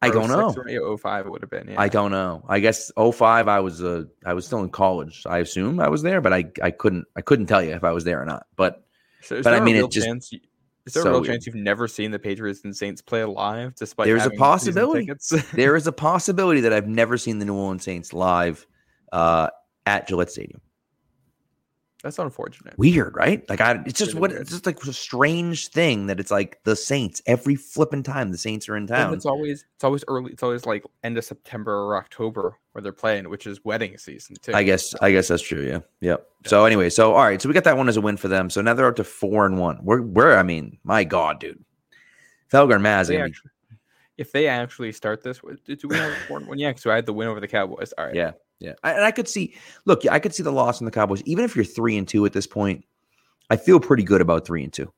[0.00, 0.54] I don't know.
[0.56, 1.66] Or 05 it would have been.
[1.70, 1.80] Yeah.
[1.80, 2.44] I don't know.
[2.48, 5.24] I guess 05 I was uh I was still in college.
[5.26, 7.90] I assume I was there, but I I couldn't I couldn't tell you if I
[7.90, 8.46] was there or not.
[8.54, 8.84] But
[9.22, 10.32] So but I mean, it just- chance
[10.88, 13.74] is there so a real chance you've never seen the Patriots and Saints play live,
[13.74, 15.10] despite There's a possibility.
[15.52, 18.66] there is a possibility that I've never seen the New Orleans Saints live
[19.12, 19.48] uh
[19.86, 20.60] at Gillette Stadium.
[22.02, 22.78] That's unfortunate.
[22.78, 23.48] Weird, right?
[23.50, 24.42] Like I it's just Really what weird.
[24.42, 28.38] it's just like a strange thing that it's like the Saints every flipping time the
[28.38, 29.14] Saints are in And town.
[29.14, 30.32] it's always it's always early.
[30.32, 34.36] It's always like end of September or October where they're playing, which is wedding season
[34.40, 34.52] too.
[34.54, 35.66] I guess I guess that's true.
[35.66, 35.80] Yeah.
[36.00, 36.24] Yep.
[36.46, 38.48] So anyway, so all right, so we got that one as a win for them.
[38.48, 39.80] So now they're up to four and one.
[39.82, 41.64] We're we're I mean, my God, dude.
[42.52, 43.02] Felger and Maz.
[43.02, 43.50] If they, actually,
[44.18, 46.58] if they actually start this, do we have a four and one?
[46.60, 47.92] Yeah, so I had the win over the Cowboys.
[47.98, 48.14] All right.
[48.14, 48.32] Yeah.
[48.60, 48.74] Yeah.
[48.82, 51.22] I, and I could see look, I could see the loss in the Cowboys.
[51.24, 52.84] Even if you're three and two at this point,
[53.50, 54.92] I feel pretty good about three and two.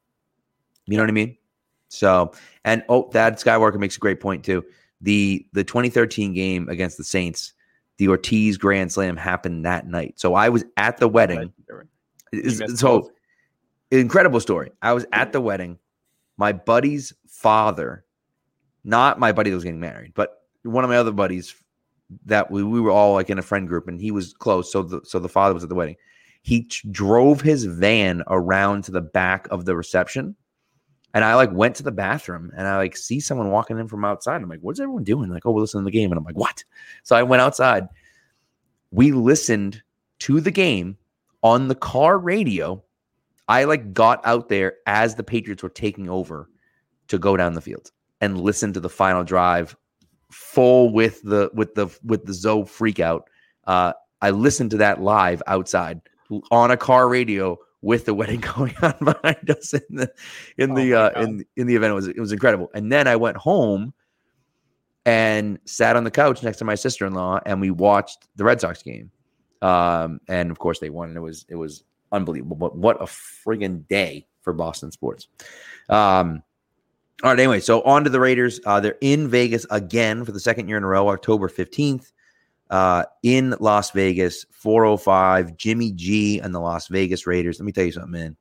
[0.87, 1.37] You know what I mean?
[1.89, 2.33] So
[2.65, 4.65] and oh, Thad Skywalker makes a great point too.
[5.01, 7.53] The the 2013 game against the Saints,
[7.99, 10.15] the Ortiz Grand Slam happened that night.
[10.19, 11.53] So I was at the wedding.
[12.75, 13.11] So
[13.91, 14.71] incredible story.
[14.83, 15.79] I was at the wedding.
[16.37, 18.05] My buddy's father,
[18.85, 21.55] not my buddy that was getting married, but one of my other buddies
[22.27, 24.73] that we, we were all like in a friend group and he was close.
[24.73, 25.97] So the so the father was at the wedding.
[26.43, 30.37] He drove his van around to the back of the reception.
[31.13, 34.05] And I like went to the bathroom and I like see someone walking in from
[34.05, 34.43] outside.
[34.43, 35.29] I'm like, what's everyone doing?
[35.29, 36.11] Like, oh, we're listening to the game.
[36.11, 36.65] And I'm like, what?
[37.03, 37.89] So I went outside.
[38.91, 39.83] We listened
[40.21, 40.97] to the game
[41.43, 42.83] on the car radio.
[43.49, 46.49] I like got out there as the Patriots were taking over
[47.09, 49.77] to go down the field and listen to the final drive
[50.31, 53.29] full with the with the with the Zoe freak out.
[53.67, 56.01] Uh, I listened to that live outside
[56.51, 60.13] on a car radio with the wedding going on behind us in the
[60.59, 61.93] in Oh the uh, in in the event.
[61.93, 62.71] It was it was incredible.
[62.75, 63.93] And then I went home
[65.07, 68.45] and sat on the couch next to my sister in law, and we watched the
[68.45, 69.11] Red Sox game.
[69.63, 72.57] Um, and of course they won, and it was it was unbelievable.
[72.57, 75.29] But what a friggin' day for Boston sports.
[75.89, 76.43] Um,
[77.23, 78.61] all right, anyway, so on to the Raiders.
[78.65, 82.13] Uh, they're in Vegas again for the second year in a row, October 15th.
[82.71, 87.59] Uh, in Las Vegas, 405, Jimmy G and the Las Vegas Raiders.
[87.59, 88.37] Let me tell you something, man.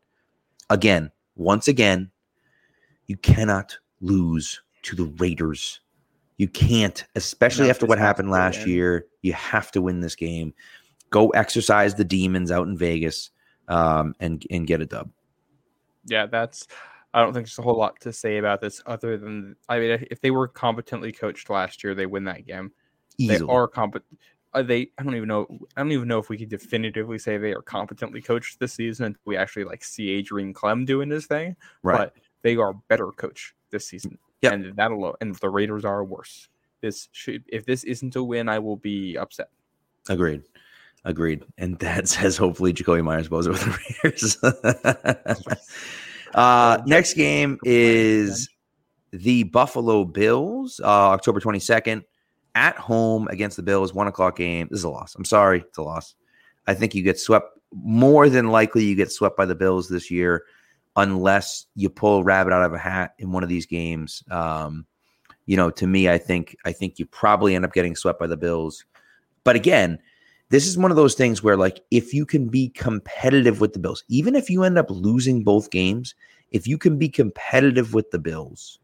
[0.70, 2.12] Again, once again,
[3.08, 5.82] you cannot lose to the Raiders.
[6.38, 8.70] You can't, especially after what happened last win.
[8.70, 9.06] year.
[9.24, 10.54] You have to win this game.
[11.10, 13.32] Go exercise the demons out in Vegas
[13.68, 15.10] um, and and get a dub.
[16.06, 16.68] Yeah, that's.
[17.14, 20.06] I don't think there's a whole lot to say about this other than I mean,
[20.12, 22.72] if they were competently coached last year, they win that game.
[23.18, 23.40] Easily.
[23.40, 24.20] They are competent.
[24.54, 24.92] Are uh, they?
[24.98, 25.48] I don't even know.
[25.76, 29.08] I don't even know if we could definitively say they are competently coached this season
[29.08, 31.56] until we actually like see Adrian Clem doing this thing.
[31.84, 31.98] right.
[31.98, 34.18] But they are better coach this season.
[34.42, 34.54] Yep.
[34.54, 36.48] And that alone, and the Raiders are worse.
[36.82, 37.44] This should.
[37.48, 39.50] If this isn't a win, I will be upset.
[40.08, 40.44] Agreed.
[41.06, 41.44] Agreed.
[41.58, 44.38] And that says hopefully Jakobi Meyers goes with the Raiders.
[46.34, 48.50] uh, next game is
[49.12, 52.04] the Buffalo Bills, uh, October 22nd,
[52.56, 54.68] at home against the Bills, one o'clock game.
[54.70, 55.16] This is a loss.
[55.16, 55.60] I'm sorry.
[55.60, 56.16] It's a loss.
[56.68, 60.10] I think you get swept more than likely you get swept by the Bills this
[60.10, 60.44] year
[60.96, 64.24] unless you pull a rabbit out of a hat in one of these games.
[64.30, 64.86] Um,
[65.46, 68.28] you know, to me, I think I think you probably end up getting swept by
[68.28, 68.86] the Bills.
[69.44, 70.00] But again,
[70.50, 73.80] this is one of those things where, like, if you can be competitive with the
[73.80, 76.16] Bills, even if you end up losing both games,
[76.52, 78.80] if you can be competitive with the Bills,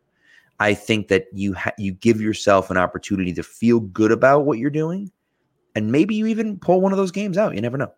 [0.59, 4.59] I think that you ha- you give yourself an opportunity to feel good about what
[4.59, 5.11] you're doing,
[5.75, 7.55] and maybe you even pull one of those games out.
[7.55, 7.91] You never know.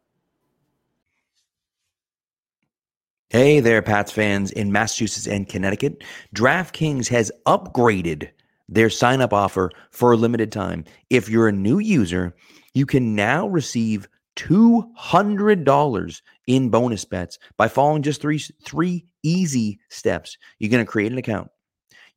[3.30, 6.02] Hey there, Pats fans in Massachusetts and Connecticut.
[6.34, 8.30] DraftKings has upgraded
[8.70, 10.86] their sign up offer for a limited time.
[11.10, 12.34] If you're a new user,
[12.78, 20.38] you can now receive $200 in bonus bets by following just three, three easy steps.
[20.60, 21.50] You're going to create an account,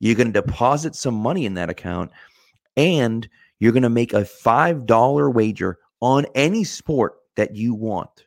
[0.00, 2.10] you're going to deposit some money in that account,
[2.76, 3.26] and
[3.58, 8.26] you're going to make a $5 wager on any sport that you want.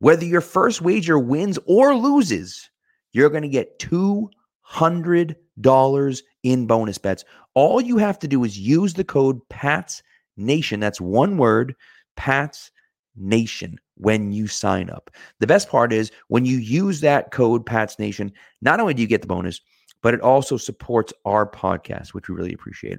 [0.00, 2.70] Whether your first wager wins or loses,
[3.12, 7.24] you're going to get $200 in bonus bets.
[7.54, 10.02] All you have to do is use the code PATS
[10.36, 10.80] Nation.
[10.80, 11.74] That's one word,
[12.16, 12.70] PATS
[13.16, 15.10] Nation, when you sign up.
[15.40, 19.08] The best part is when you use that code PATS Nation, not only do you
[19.08, 19.60] get the bonus,
[20.02, 22.98] but it also supports our podcast, which we really appreciate.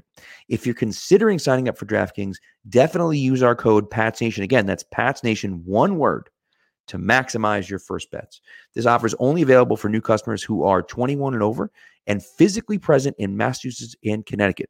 [0.50, 2.38] If you're considering signing up for DraftKings,
[2.70, 4.44] definitely use our code PATS Nation.
[4.44, 6.30] Again, that's PATS Nation, one word
[6.88, 8.42] to maximize your first bets.
[8.74, 11.72] This offer is only available for new customers who are 21 and over
[12.08, 14.70] and physically present in Massachusetts and Connecticut.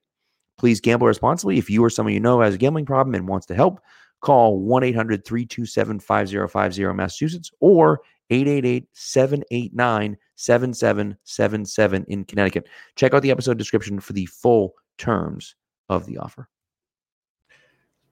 [0.58, 1.58] Please gamble responsibly.
[1.58, 3.80] If you or someone you know has a gambling problem and wants to help,
[4.22, 12.68] call 1 800 327 5050 Massachusetts or 888 789 7777 in Connecticut.
[12.96, 15.56] Check out the episode description for the full terms
[15.90, 16.50] of the offer.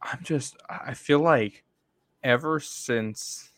[0.02, 1.64] I'm just I feel like
[2.24, 3.50] ever since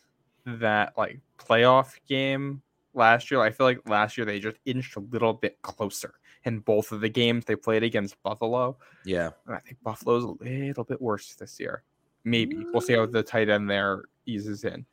[0.45, 2.61] that like playoff game
[2.93, 6.13] last year, I feel like last year they just inched a little bit closer
[6.45, 8.77] in both of the games they played against Buffalo.
[9.03, 9.31] Yeah.
[9.47, 11.83] And I think Buffalo's a little bit worse this year.
[12.23, 14.85] Maybe we'll see how the tight end there eases in.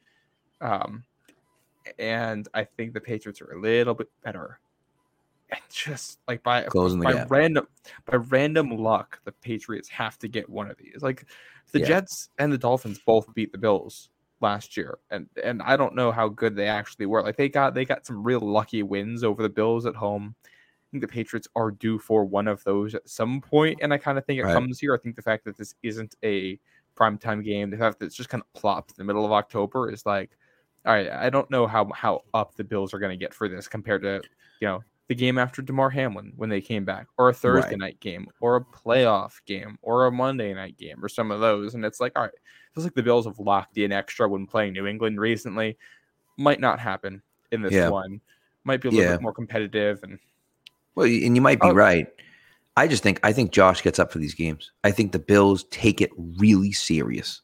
[0.60, 1.04] Um,
[1.98, 4.60] and I think the Patriots are a little bit better.
[5.50, 7.30] And just like by Closing the by gap.
[7.30, 7.66] random
[8.06, 11.02] by random luck, the Patriots have to get one of these.
[11.02, 11.26] Like
[11.72, 11.86] the Yeah.
[11.86, 14.08] Jets and the Dolphins both beat the Bills
[14.40, 17.22] last year, and and I don't know how good they actually were.
[17.22, 20.34] Like they got they got some real lucky wins over the Bills at home.
[20.92, 23.98] I think the Patriots are due for one of those at some point, and I
[23.98, 24.52] kind of think it Right.
[24.52, 24.94] comes here.
[24.94, 26.60] I think the fact that this isn't a
[26.96, 29.90] primetime game, the fact that it's just kind of plopped in the middle of October
[29.90, 30.36] is like,
[30.84, 33.48] all right, I don't know how how up the Bills are going to get for
[33.48, 34.22] this compared to
[34.60, 37.78] you know the game after Damar Hamlin when they came back, or a Thursday Right.
[37.78, 41.74] night game, or a playoff game, or a Monday night game, or some of those,
[41.74, 42.40] and it's like, all right, it
[42.74, 45.78] feels like the Bills have locked in extra when playing New England recently.
[46.38, 47.88] Might not happen in this Yeah.
[47.88, 48.20] one.
[48.64, 49.12] Might be a little Yeah.
[49.12, 50.18] bit more competitive, and
[50.94, 51.74] Well, and you might be Oh.
[51.74, 52.06] right.
[52.76, 54.72] I just think I think Josh gets up for these games.
[54.82, 57.42] I think the Bills take it really serious.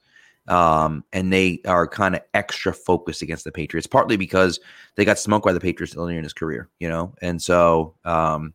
[0.49, 4.61] Um, and they are kind of extra focused against the Patriots, partly because
[4.95, 8.55] they got smoked by the Patriots earlier in his career, you know, and so um,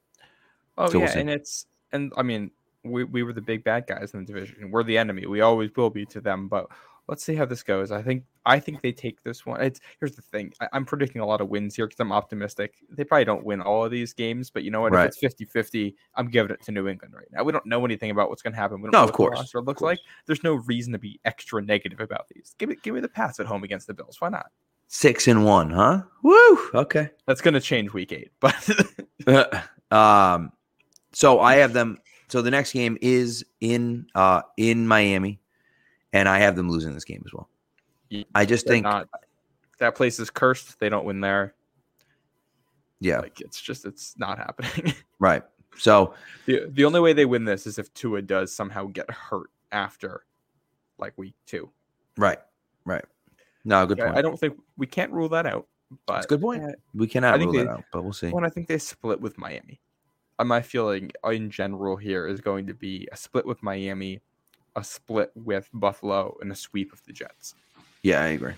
[0.77, 2.49] Oh So we'll yeah, and it's and I mean
[2.84, 4.71] we we were the big bad guys in the division.
[4.71, 5.27] We're the enemy.
[5.27, 6.47] We always will be to them.
[6.47, 6.67] But
[7.08, 7.92] let's see how this goes.
[7.92, 9.62] I think I think they take this one.
[9.62, 10.54] It's here's the thing.
[10.62, 12.76] I, I'm predicting a lot of wins here because I'm optimistic.
[12.89, 14.92] They probably don't win all of these games, but you know what?
[14.92, 15.10] Right.
[15.22, 17.44] If it's 50-50, I'm giving it to New England right now.
[17.44, 18.82] We don't know anything about what's going to happen.
[18.82, 20.00] We don't No, know of what course, the roster looks like.
[20.26, 22.56] There's no reason to be extra negative about these.
[22.58, 24.20] Give me give me the pass at home against the Bills.
[24.20, 24.48] Why not?
[24.88, 26.04] six and one, huh?
[26.22, 26.70] Woo.
[26.76, 27.10] Okay.
[27.26, 28.54] That's going to change week eight, but
[29.92, 30.52] um,
[31.13, 31.98] so I have them.
[32.28, 35.39] So the next game is in uh in Miami,
[36.13, 37.49] and I have them losing this game as well.
[38.10, 39.10] Yeah, I just think, not.
[39.80, 40.80] That place is cursed.
[40.80, 41.56] They don't win there.
[42.99, 44.93] yeah, Like it's just it's not happening.
[45.19, 45.43] right.
[45.78, 46.13] So
[46.45, 50.23] the The only way they win this is if Tua does somehow get hurt after
[50.99, 51.69] like week two.
[52.17, 52.38] right,
[52.86, 53.04] right.
[53.65, 54.17] No, good I- point.
[54.17, 55.67] I don't think we can't rule that out.
[56.08, 56.63] But That's a good point.
[56.93, 58.30] we cannot rule that they- out, but we'll see.
[58.30, 59.80] Well, I think they split with Miami.
[60.39, 64.21] Uh, My feeling in general here is going to be a split with Miami,
[64.75, 67.55] a split with Buffalo, and a sweep of the Jets.
[68.01, 68.53] Yeah, I agree.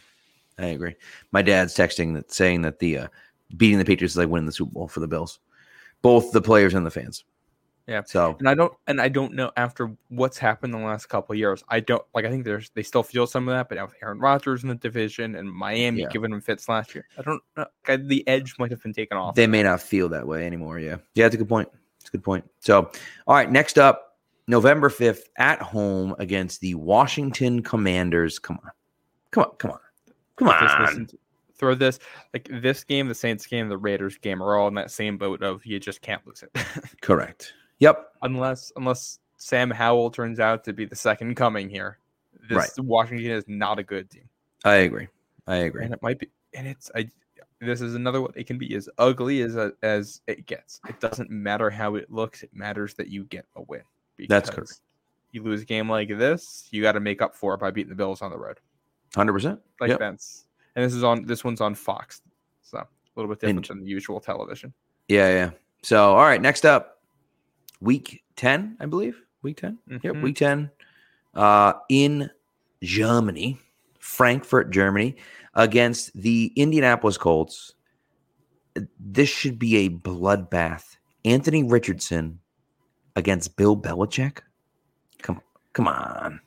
[0.58, 0.95] I agree.
[1.32, 3.08] My dad's texting that saying that the uh,
[3.58, 5.39] beating the Patriots is like winning the Super Bowl for the Bills,
[6.01, 7.25] both the players and the fans.
[7.88, 8.01] Yeah.
[8.04, 11.38] So And I don't and I don't know after what's happened the last couple of
[11.38, 11.63] years.
[11.69, 13.93] I don't like I think there's they still feel some of that, but now with
[14.01, 16.08] Aaron Rodgers in the division and Miami Yeah.
[16.10, 17.67] giving them fits last year, I don't know.
[17.86, 19.36] The edge might have been taken off.
[19.36, 20.80] they may not feel that way anymore.
[20.80, 20.97] Yeah.
[21.13, 21.69] Yeah, it's a good point.
[21.99, 22.49] It's a good point.
[22.60, 22.89] So,
[23.28, 24.05] all right, next up,
[24.48, 28.40] November 5th at home against the Washington Commanders.
[28.40, 28.72] Come on.
[29.32, 29.52] Come on.
[29.60, 29.80] Come on.
[30.38, 31.06] Come on.
[31.08, 31.18] to-
[31.58, 32.00] throw this
[32.34, 35.42] like this game, the Saints game, the Raiders game are all in that same boat
[35.42, 36.66] of you just can't lose it.
[37.02, 37.54] Correct.
[37.80, 38.12] Yep.
[38.22, 41.98] unless unless Sam Howell turns out to be the second coming here.
[42.50, 42.70] This Right.
[42.86, 44.30] Washington is not a good team.
[44.64, 45.08] I agree.
[45.48, 45.86] I agree.
[45.86, 47.10] And it might be and it's I
[47.62, 50.82] this is another one it can be as ugly as as it gets.
[50.90, 53.82] It doesn't matter how it looks, it matters that you get a win.
[54.30, 54.80] That's correct.
[55.32, 57.89] You lose a game like this, you got to make up for it by beating
[57.89, 58.60] the Bills on the road.
[59.13, 59.60] 100%.
[59.82, 59.99] Like Yep.
[59.99, 62.21] that's and this is on this one's on Fox.
[62.63, 64.73] So a little bit different And- than the usual television.
[65.08, 65.51] Yeah, yeah.
[65.84, 67.01] So, all right, next up,
[67.80, 69.21] week 10, I believe.
[69.43, 69.78] Week 10.
[69.88, 70.21] Yep, Mhm.
[70.23, 70.72] week 10.
[71.34, 72.30] Uh, in
[72.82, 73.59] Germany,
[73.99, 75.16] Frankfurt, Germany,
[75.53, 77.74] against the Indianapolis Colts.
[78.99, 80.97] This should be a bloodbath.
[81.24, 82.39] Anthony Richardson
[83.16, 84.39] against Bill Belichick.
[85.22, 85.41] Come,
[85.74, 86.39] come on.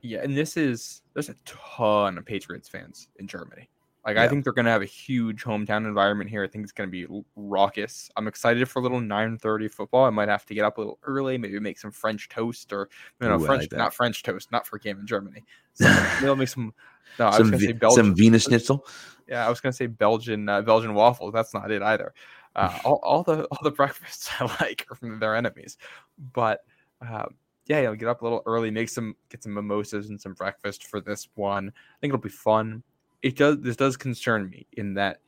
[0.00, 3.68] Yeah, and this is there's a ton of Patriots fans in Germany.
[4.06, 6.42] Like I think they're gonna have a huge hometown environment here.
[6.42, 7.06] I think it's gonna be
[7.36, 8.10] raucous.
[8.16, 10.06] I'm excited for a little 9:30 football.
[10.06, 12.88] I might have to get up a little early, maybe make some French toast or
[13.20, 15.44] you know Ooh, French like not French toast, not for a game in Germany.
[15.74, 16.72] So maybe I'll make some.
[17.20, 18.04] No, I was gonna say Belgian.
[18.04, 18.84] some Wiener Schnitzel.
[19.28, 21.32] Yeah, I was gonna say Belgian uh, Belgian waffles.
[21.32, 22.14] That's not it either.
[22.56, 25.76] Uh, all, all the all the breakfasts I like are from their enemies,
[26.32, 26.64] but
[27.00, 27.34] um,
[27.66, 30.86] yeah, you'll get up a little early, make some get some mimosas and some breakfast
[30.86, 31.68] for this one.
[31.68, 32.82] I think it'll be fun.
[33.22, 35.20] it does this does concern me in that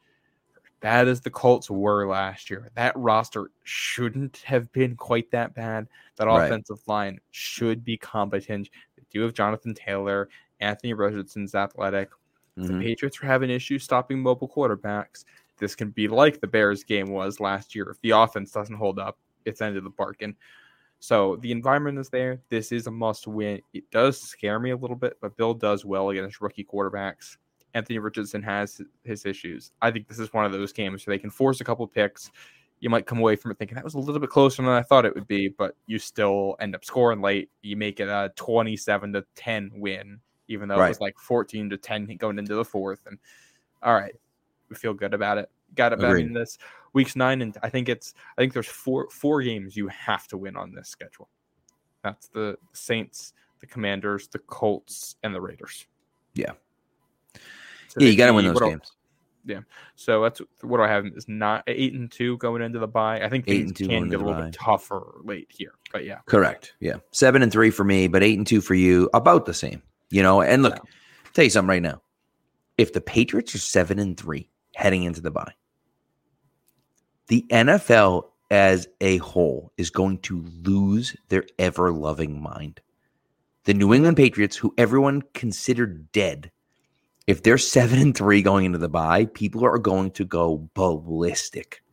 [0.81, 5.87] bad as the Colts were last year, that roster shouldn't have been quite that bad.
[6.17, 6.47] That Right.
[6.47, 8.71] offensive line should be competent.
[8.97, 10.29] They do have Jonathan Taylor,
[10.61, 12.11] Anthony Richardson's athletic.
[12.57, 12.83] The Mhm.
[12.83, 15.25] Patriots are having issues stopping mobile quarterbacks.
[15.59, 17.91] This can be like the Bears game was last year.
[17.91, 20.35] If the offense doesn't hold up, it's end of the bargain.
[21.01, 22.41] So the environment is there.
[22.51, 23.63] This is a must win.
[23.73, 27.39] It does scare me a little bit, but Bill does well against rookie quarterbacks.
[27.73, 29.73] Anthony Richardson has his issues.
[29.81, 32.31] I think this is one of those games where they can force a couple picks.
[32.81, 34.83] You might come away from it thinking that was a little bit closer than I
[34.83, 37.49] thought it would be, but you still end up scoring late.
[37.63, 41.79] You make it a 27 to 10 win, even though it was like 14 to
[41.79, 43.01] 10 going into the fourth.
[43.07, 43.19] And
[43.83, 44.15] all right,
[44.69, 45.51] we feel good about it.
[45.75, 46.03] Got it.
[46.03, 46.25] Agreed.
[46.25, 46.59] mean, this
[46.93, 50.37] week's nine, and I think it's I think there's four four games you have to
[50.37, 51.29] win on this schedule.
[52.03, 55.87] That's the Saints, the Commanders, the Colts, and the Raiders.
[56.35, 56.53] Yeah.
[57.89, 58.93] So Yeah, you got to win those games.
[59.47, 59.65] games.
[59.97, 63.21] So that's what do I have is not eight and two going into the bye.
[63.21, 66.19] I think Eight and two can get a little bit tougher late here, but yeah,
[66.27, 66.75] Correct.
[66.81, 66.97] Yeah.
[67.13, 69.11] Seven and three for me, but eight and two for you.
[69.13, 69.83] About the same.
[70.11, 70.91] You know, and look, Yeah.
[71.35, 72.01] tell you something right now.
[72.79, 75.53] If the Patriots are seven and three heading into the bye,
[77.31, 82.81] the NFL as a whole is going to lose their ever loving mind.
[83.65, 86.51] The New England Patriots, who everyone considered dead,
[87.29, 91.85] if they're seven and three going into the bye, people are going to go ballistic.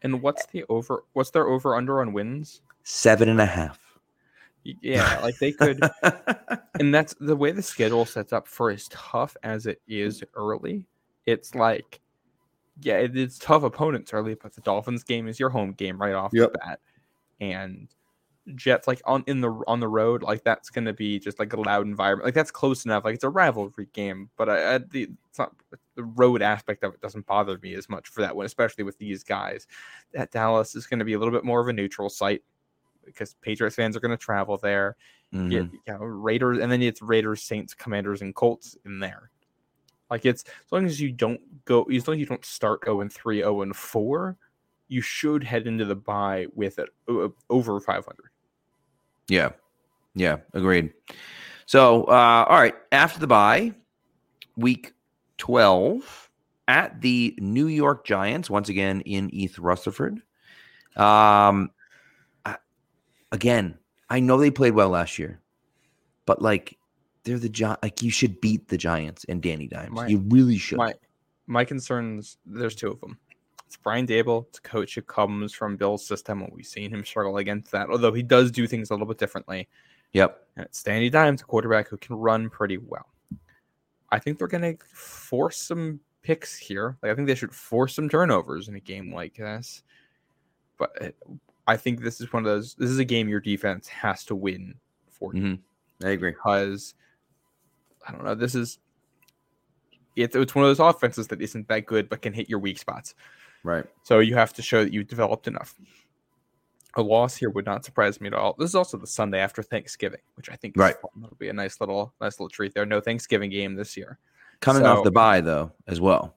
[0.00, 1.04] And what's the over?
[1.12, 2.62] What's their over under on wins?
[2.82, 3.78] Seven and a half.
[4.64, 5.82] Yeah, like they could,
[6.80, 10.86] and that's the way the schedule sets up for as tough as it is early.
[11.26, 12.00] It's like,
[12.80, 16.14] yeah, it, it's tough opponents early, but the Dolphins game is your home game right
[16.14, 16.52] off Yep.
[16.52, 16.80] the bat,
[17.40, 17.88] and
[18.54, 21.60] Jets like on in the on the road, like that's gonna be just like a
[21.60, 22.24] loud environment.
[22.26, 23.04] Like that's close enough.
[23.04, 25.54] Like it's a rivalry game, but I, I the it's not
[25.96, 28.96] the road aspect of it doesn't bother me as much for that one, especially with
[28.98, 29.66] these guys.
[30.14, 32.42] That Dallas is going to be a little bit more of a neutral site
[33.04, 34.96] because Patriots fans are going to travel there.
[35.34, 35.50] Mhm.
[35.50, 39.30] Get you know, Raiders, and then it's Raiders, Saints, Commanders, and Colts in there.
[40.10, 43.02] Like it's as long as you don't go, as long as you don't start 0
[43.02, 44.36] and 3, 0 and 4,
[44.88, 46.88] you should head into the bye with it
[47.50, 48.16] over 500.
[49.28, 49.50] Yeah.
[50.14, 50.38] Yeah.
[50.54, 50.92] Agreed.
[51.66, 52.74] So, uh, all right.
[52.90, 53.74] After the bye,
[54.56, 54.94] week
[55.36, 56.30] 12
[56.66, 60.22] at the New York Giants, once again in East Rutherford.
[60.96, 61.70] Um,
[62.44, 62.56] I,
[63.30, 63.78] again,
[64.08, 65.40] I know they played well last year,
[66.24, 66.77] but like,
[67.28, 69.90] they're the Gi- like you should beat the Giants and Danny Dimes.
[69.92, 70.78] My- you really should.
[70.78, 70.94] My
[71.46, 73.18] my concerns, there's two of them.
[73.66, 74.46] It's Brian Daboll.
[74.48, 77.88] It's a coach who comes from Bill's system, and we've seen him struggle against that.
[77.90, 79.68] Although he does do things a little bit differently.
[80.12, 80.46] yep.
[80.56, 83.06] And it's Danny Dimes, a quarterback who can run pretty well.
[84.10, 86.96] I think they're going to force some picks here.
[87.02, 89.82] Like I think they should force some turnovers in a game like this.
[90.78, 91.10] But uh,
[91.66, 92.74] I think this is one of those.
[92.74, 94.74] This is a game your defense has to win
[95.10, 95.58] for Mhm.
[96.02, 96.30] I agree.
[96.30, 96.94] because
[98.06, 98.34] I don't know.
[98.34, 98.78] This is
[100.16, 102.78] it's it's one of those offenses that isn't that good but can hit your weak
[102.78, 103.14] spots.
[103.64, 103.84] Right.
[104.02, 105.74] So you have to show that you've developed enough.
[106.94, 108.54] A loss here would not surprise me at all.
[108.58, 110.96] This is also the Sunday after Thanksgiving, which I think is Right.
[111.00, 111.10] fun.
[111.20, 112.86] That'll be a nice little nice little treat there.
[112.86, 114.18] No Thanksgiving game this year.
[114.60, 116.36] Coming off the bye, though, as well.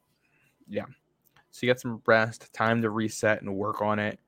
[0.68, 0.86] Yeah.
[1.50, 4.20] So you get some rest, time to reset and work on it.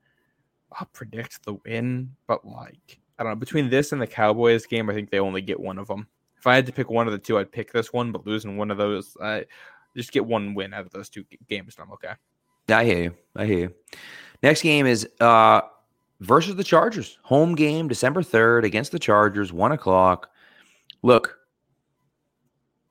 [0.72, 3.36] I'll predict the win, but like I don't know.
[3.36, 6.08] Between this and the Cowboys game, I think they only get one of them.
[6.44, 8.12] If I had to pick one of the two, I'd pick this one.
[8.12, 9.46] But losing one of those, I
[9.96, 12.12] just get one win out of those two games, and I'm okay.
[12.68, 13.14] I hear you.
[13.34, 13.74] I hear you.
[14.42, 15.62] Next game is uh
[16.20, 17.18] versus the Chargers.
[17.22, 20.28] Home game, December 3rd against the Chargers, one o'clock.
[21.00, 21.38] Look,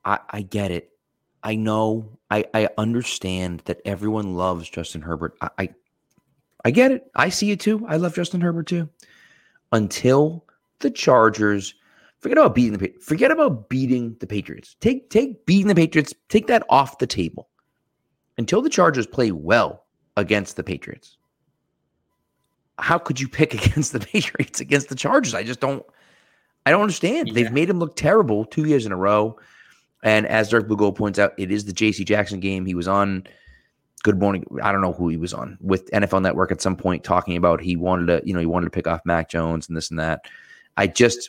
[0.04, 0.90] I I get it.
[1.44, 2.18] I know.
[2.32, 5.36] I I understand that everyone loves Justin Herbert.
[5.40, 5.68] I I,
[6.64, 7.08] I get it.
[7.14, 7.86] I see it too.
[7.86, 8.88] I love Justin Herbert too.
[9.70, 10.44] Until
[10.80, 11.74] the Chargers
[12.24, 14.76] forget about beating the forget about beating the Patriots.
[14.80, 17.50] Take take beating the Patriots, take that off the table
[18.38, 19.84] until the Chargers play well
[20.16, 21.18] against the Patriots.
[22.78, 25.34] How could you pick against the Patriots against the Chargers?
[25.34, 25.84] I just don't
[26.64, 27.28] I don't understand.
[27.28, 27.34] Yeah.
[27.34, 29.38] They've made him look terrible two years in a row.
[30.02, 32.64] And as Dark Blue Gold points out, it is the JC Jackson game.
[32.64, 33.24] He was on
[34.02, 34.46] Good Morning.
[34.62, 37.60] I don't know who he was on with NFL Network at some point talking about
[37.60, 39.98] he wanted to, you know, he wanted to pick off Mac Jones and this and
[39.98, 40.22] that.
[40.78, 41.28] I just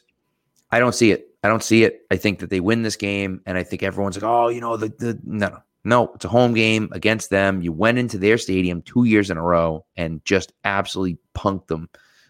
[0.76, 1.30] I don't see it.
[1.44, 2.02] I don't see it.
[2.12, 4.76] I think that they win this game, and I think everyone's like, oh, you know,
[4.78, 6.12] the the no, no, no.
[6.16, 7.62] It's a home game against them.
[7.62, 11.88] You went into their stadium two years in a row and just absolutely punked them.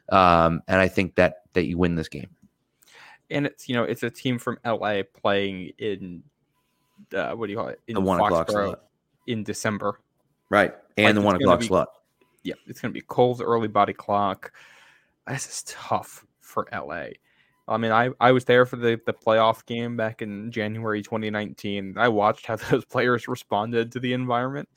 [0.10, 2.30] Um, and I think that that you win this game.
[3.32, 6.22] and it's you know it's a team from LA playing in
[7.16, 7.80] uh, what do you call it?
[7.88, 8.84] In The one o'clock slot.
[9.28, 10.00] in December.
[10.50, 10.74] Right.
[10.98, 11.90] And Like, the one o'clock be- slot.
[12.44, 14.52] Yeah, it's going to be cold early body clock.
[15.28, 17.06] This is tough for LA.
[17.68, 21.96] I mean, I, I was there for the, the playoff game back in January 2019.
[21.98, 24.70] I watched how those players responded to the environment.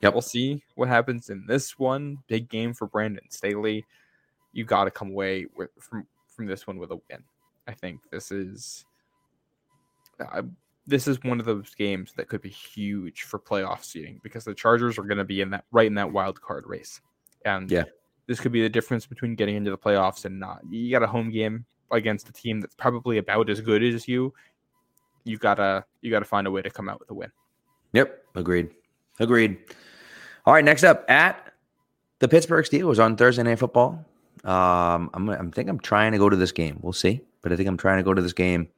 [0.00, 0.12] Yep.
[0.14, 2.18] We'll see what happens in this one.
[2.26, 3.86] Big game for Brandon Staley.
[4.52, 7.22] You got to come away with from from this one with a win.
[7.68, 8.84] I think this is
[10.86, 14.54] this is one of those games that could be huge for playoff seeding because the
[14.54, 17.00] Chargers are going to be in that right in that wild card race,
[17.44, 17.84] and Yeah.
[18.26, 20.60] this could be the difference between getting into the playoffs and not.
[20.68, 24.32] You got a home game against a team that's probably about as good as you.
[25.24, 27.30] You gotta you gotta find a way to come out with a win.
[27.92, 28.24] Yep.
[28.34, 28.70] Agreed.
[29.20, 29.58] Agreed.
[30.46, 30.64] All right.
[30.64, 31.52] Next up at
[32.18, 34.04] the Pittsburgh Steelers on Thursday Night Football.
[34.44, 36.78] Um, I'm, I think I'm trying to go to this game.
[36.80, 37.20] We'll see.
[37.42, 38.68] But I think I'm trying to go to this game.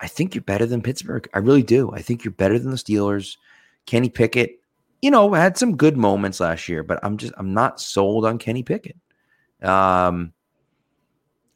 [0.00, 1.28] I think you're better than Pittsburgh.
[1.32, 1.90] I really do.
[1.92, 3.38] I think you're better than the Steelers.
[3.86, 4.60] Kenny Pickett,
[5.00, 8.38] you know, had some good moments last year, but I'm just I'm not sold on
[8.38, 8.96] Kenny Pickett.
[9.62, 10.33] Um,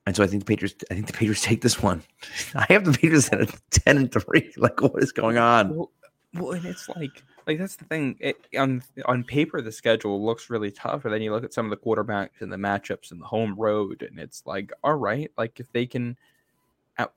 [0.09, 0.83] and so I think the Patriots.
[0.91, 2.03] I think the Patriots take this one.
[2.55, 4.53] I have the Patriots at ten and three.
[4.57, 5.77] Like, what is going on?
[5.77, 5.91] Well,
[6.33, 8.17] well, and it's like like that's the thing.
[8.19, 11.67] It, on on paper, the schedule looks really tough, but then you look at some
[11.67, 15.31] of the quarterbacks and the matchups and the home road, and it's like, all right,
[15.37, 16.17] like if they can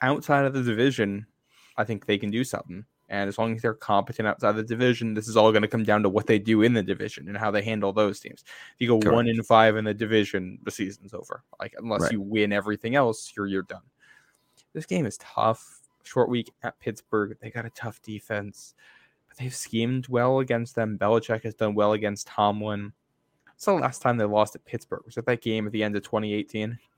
[0.02, 1.26] outside of the division,
[1.78, 2.84] I think they can do something.
[3.12, 5.84] And as long as they're competent outside the division, this is all going to come
[5.84, 8.46] down to what they do in the division and how they handle those teams.
[8.48, 11.44] If you go one in five in the division, the season's over.
[11.60, 12.14] Like unless Right.
[12.14, 13.82] you win everything else, you're you're done.
[14.72, 15.82] This game is tough.
[16.04, 17.38] Short week at Pittsburgh.
[17.42, 18.76] They got a tough defense,
[19.28, 20.98] but they've schemed well against them.
[20.98, 22.94] Belichick has done well against Tomlin.
[23.54, 25.02] It's the last time they lost at Pittsburgh.
[25.06, 26.80] Was it that game at the end of 2018?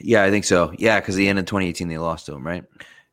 [0.00, 0.72] Yeah, I think so.
[0.78, 2.64] Yeah, because the end of 2018 they lost to him, right?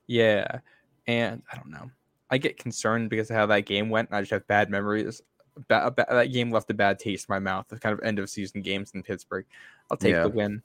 [0.06, 0.60] Yeah.
[1.08, 1.90] And I don't know.
[2.30, 4.10] I get concerned because of how that game went.
[4.10, 5.22] And I just have bad memories.
[5.68, 7.68] Ba- ba- that game left a bad taste in my mouth.
[7.70, 9.46] The kind of end of season games in Pittsburgh.
[9.92, 10.24] I'll take Yeah.
[10.24, 10.62] the win.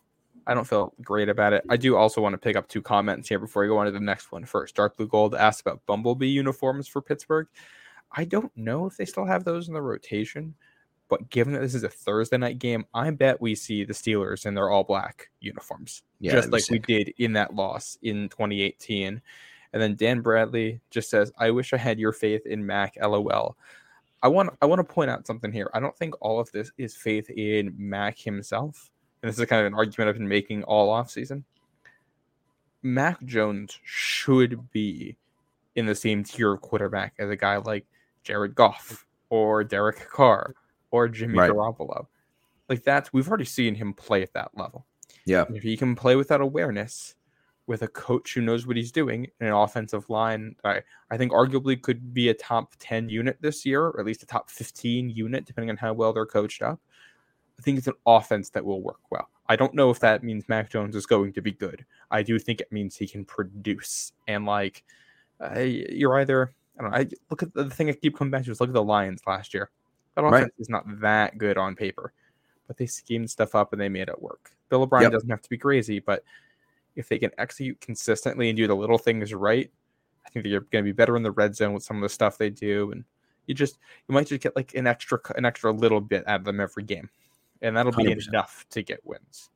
[0.46, 1.64] I don't feel great about it.
[1.68, 3.92] I do also want to pick up two comments here before I go on to
[3.92, 4.44] the next one.
[4.44, 7.46] First, Dark Blue Gold asked about Bumblebee uniforms for Pittsburgh.
[8.12, 10.54] I don't know if they still have those in the rotation,
[11.08, 14.46] but given that this is a Thursday night game, I bet we see the Steelers
[14.46, 19.20] in their all black uniforms Yeah, just like we did in that loss in 2018.
[19.72, 23.56] And then Dan Bradley just says, "I wish I had your faith in Mac." LOL.
[24.22, 25.70] I want I want to point out something here.
[25.72, 28.90] I don't think all of this is faith in Mac himself.
[29.22, 31.44] And this is kind of an argument I've been making all off season.
[32.82, 35.16] Mac Jones should be
[35.76, 37.86] in the same tier of quarterback as a guy like
[38.22, 40.54] Jared Goff or Derek Carr
[40.90, 41.50] or Jimmy Right.
[41.50, 42.06] Garoppolo.
[42.68, 44.86] Like that's we've already seen him play at that level.
[45.26, 45.44] Yeah.
[45.50, 47.14] If he can play with that awareness,
[47.70, 51.30] with a coach who knows what he's doing, and an offensive line, I, I think
[51.30, 55.08] arguably could be a top 10 unit this year, or at least a top 15
[55.08, 56.80] unit, depending on how well they're coached up.
[57.56, 59.30] I think it's an offense that will work well.
[59.48, 61.86] I don't know if that means Mac Jones is going to be good.
[62.10, 64.14] I do think it means he can produce.
[64.26, 64.82] And like,
[65.40, 68.44] uh, you're either, I don't know, I look at the thing I keep coming back
[68.46, 69.70] to is look at the Lions last year.
[70.16, 70.42] That Right.
[70.42, 72.14] offense is not that good on paper,
[72.66, 74.50] but they schemed stuff up and they made it work.
[74.70, 75.12] Bill O'Brien Yep.
[75.12, 76.24] doesn't have to be crazy, but
[76.96, 79.70] if they can execute consistently and do the little things right,
[80.26, 82.08] I think they're going to be better in the red zone with some of the
[82.08, 82.92] stuff they do.
[82.92, 83.04] And
[83.46, 83.78] you just
[84.08, 86.82] you might just get like an extra an extra little bit out of them every
[86.82, 87.08] game,
[87.62, 88.28] and that'll be 100%.
[88.28, 89.50] enough to get wins.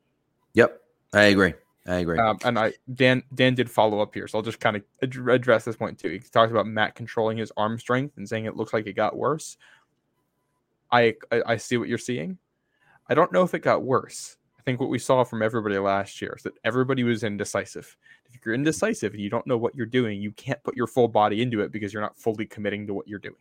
[0.53, 0.81] Yep.
[1.13, 1.53] I agree.
[1.87, 2.17] I agree.
[2.17, 5.29] Um, and I Dan Dan did follow up here, so I'll just kind of ad-
[5.29, 6.09] address this point too.
[6.09, 9.15] He talked about Matt controlling his arm strength and saying it looks like it got
[9.15, 9.57] worse.
[10.91, 12.39] I, I I see what you're seeing.
[13.07, 14.37] I don't know if it got worse.
[14.65, 17.95] Think what we saw from everybody last year is that everybody was indecisive.
[18.33, 21.07] If you're indecisive and you don't know what you're doing, you can't put your full
[21.07, 23.35] body into it because you're not fully committing to what you're doing.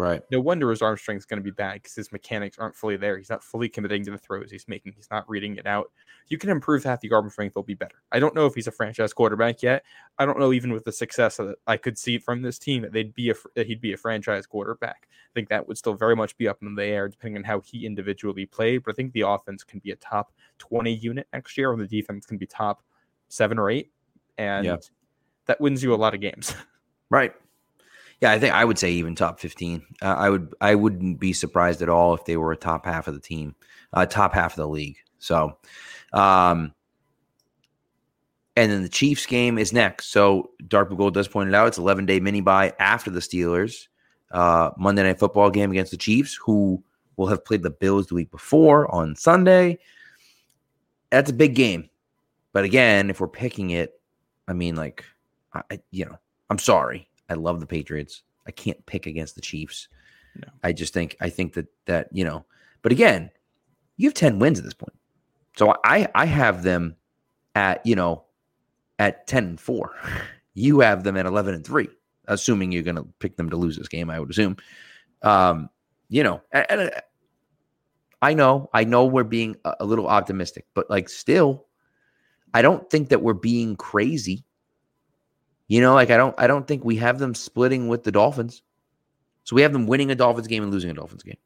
[0.00, 0.22] Right.
[0.30, 2.96] No wonder his arm strength is going to be bad because his mechanics aren't fully
[2.96, 3.18] there.
[3.18, 4.94] He's not fully committing to the throws he's making.
[4.96, 5.90] He's not reading it out.
[6.28, 7.00] You can improve that.
[7.00, 7.96] The arm strength will be better.
[8.10, 9.84] I don't know if he's a franchise quarterback yet.
[10.18, 12.92] I don't know even with the success that I could see from this team that
[12.92, 15.08] they'd be a that he'd be a franchise quarterback.
[15.10, 17.60] I think that would still very much be up in the air depending on how
[17.60, 18.84] he individually played.
[18.84, 21.86] But I think the offense can be a top twenty unit next year, and the
[21.86, 22.82] defense can be top
[23.28, 23.92] seven or eight,
[24.38, 24.66] and
[25.46, 26.54] that wins you a lot of games.
[27.10, 27.34] Right.
[28.20, 29.82] Yeah, I think I would say even top 15.
[30.02, 33.08] Uh, I would I wouldn't be surprised at all if they were a top half
[33.08, 33.54] of the team,
[33.94, 34.98] uh, top half of the league.
[35.18, 35.56] So,
[36.12, 36.74] um,
[38.56, 40.06] and then the Chiefs game is next.
[40.12, 41.68] So Dark Gold does point it out.
[41.68, 43.86] It's 11 day mini bye after the Steelers
[44.32, 46.82] uh, Monday Night Football game against the Chiefs, who
[47.16, 49.78] will have played the Bills the week before on Sunday.
[51.10, 51.90] That's a big game,
[52.52, 54.00] but again, if we're picking it,
[54.46, 55.04] I mean, like,
[55.52, 56.16] I- you know,
[56.48, 57.09] I'm sorry.
[57.30, 58.22] I love the Patriots.
[58.46, 59.88] I can't pick against the Chiefs.
[60.36, 60.48] No.
[60.62, 62.44] I just think I think that that you know.
[62.82, 63.30] But again,
[63.96, 64.96] you have ten wins at this point,
[65.56, 66.96] so I I have them
[67.54, 68.24] at you know
[68.98, 69.94] at ten and four.
[70.54, 71.88] You have them at eleven and three,
[72.26, 74.10] assuming you're going to pick them to lose this game.
[74.10, 74.56] I would assume.
[75.22, 75.70] Um,
[76.08, 77.00] you know, and, and uh,
[78.20, 81.66] I know, I know we're being a, a little optimistic, but like still,
[82.52, 84.44] I don't think that we're being crazy.
[85.70, 88.62] You know, like I don't, I don't think we have them splitting with the Dolphins.
[89.44, 91.36] So we have them winning a Dolphins game and losing a Dolphins game.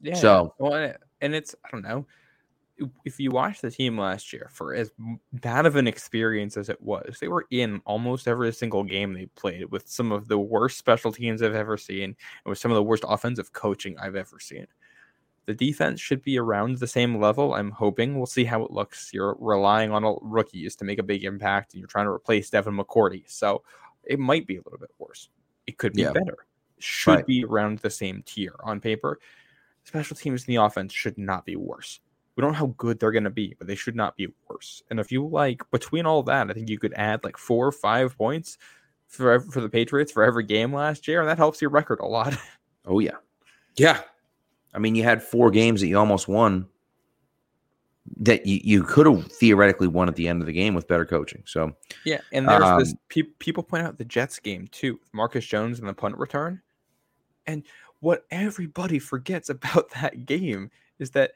[0.00, 0.14] Yeah.
[0.14, 2.06] So- well, and it's I don't know
[3.04, 4.90] if you watch the team last year for as
[5.32, 9.26] bad of an experience as it was, they were in almost every single game they
[9.26, 12.16] played with some of the worst special teams I've ever seen and
[12.46, 14.66] with some of the worst offensive coaching I've ever seen.
[15.48, 17.54] The defense should be around the same level.
[17.54, 19.10] I'm hoping we'll see how it looks.
[19.14, 22.50] You're relying on a- rookies to make a big impact, and you're trying to replace
[22.50, 23.62] Devin McCourty, so
[24.04, 25.30] it might be a little bit worse.
[25.66, 26.12] It could be Yeah.
[26.12, 26.36] better.
[26.80, 27.26] Should Right.
[27.26, 29.18] be around the same tier on paper
[29.84, 32.00] special teams in the offense should not be worse.
[32.36, 34.82] We don't know how good they're going to be, but they should not be worse.
[34.90, 37.72] And if you like between all that, I think you could add like four or
[37.72, 38.58] five points
[39.06, 42.06] for for the Patriots for every game last year, and that helps your record a
[42.06, 42.34] lot.
[42.84, 43.16] Oh yeah,
[43.76, 44.02] yeah.
[44.74, 46.66] I mean, you had four games that you almost won
[48.16, 51.04] that you, you could have theoretically won at the end of the game with better
[51.04, 51.42] coaching.
[51.46, 51.72] So
[52.04, 55.78] yeah, and there's this Um, pe- people point out the Jets game too, Marcus Jones
[55.78, 56.62] and the punt return,
[57.46, 57.64] and
[58.00, 61.32] what everybody forgets about that game is that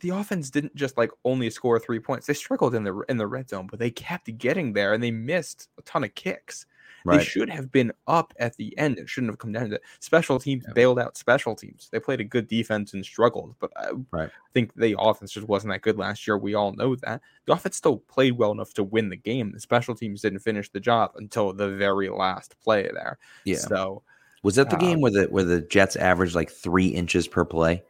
[0.00, 2.26] the offense didn't just like only score three points.
[2.26, 5.10] They struggled in the in the red zone, but they kept getting there and they
[5.10, 6.66] missed a ton of kicks.
[7.06, 8.98] They should have been up at the end.
[8.98, 9.82] It shouldn't have come down to that.
[10.00, 10.72] Special teams Yeah.
[10.74, 11.88] bailed out special teams.
[11.92, 14.30] They played a good defense and struggled, but I Right.
[14.54, 16.36] think the offense just wasn't that good last year.
[16.38, 17.20] We all know that.
[17.46, 19.52] The offense still played well enough to win the game.
[19.52, 23.18] The special teams didn't finish the job until the very last play there.
[23.44, 23.56] yeah.
[23.58, 24.02] So
[24.42, 27.44] Was that the Um, game where the where the Jets averaged like three inches per
[27.44, 27.82] play,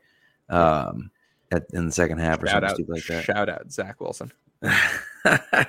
[0.48, 1.10] um,
[1.52, 4.32] at, in the second half or something out, like shout out Zach Wilson.
[5.24, 5.68] that?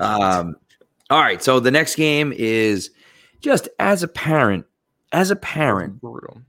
[0.00, 0.56] Um,
[1.10, 1.42] all right.
[1.42, 2.90] So the next game is
[3.40, 4.64] just as a parent,
[5.12, 6.42] as a parent, brutal.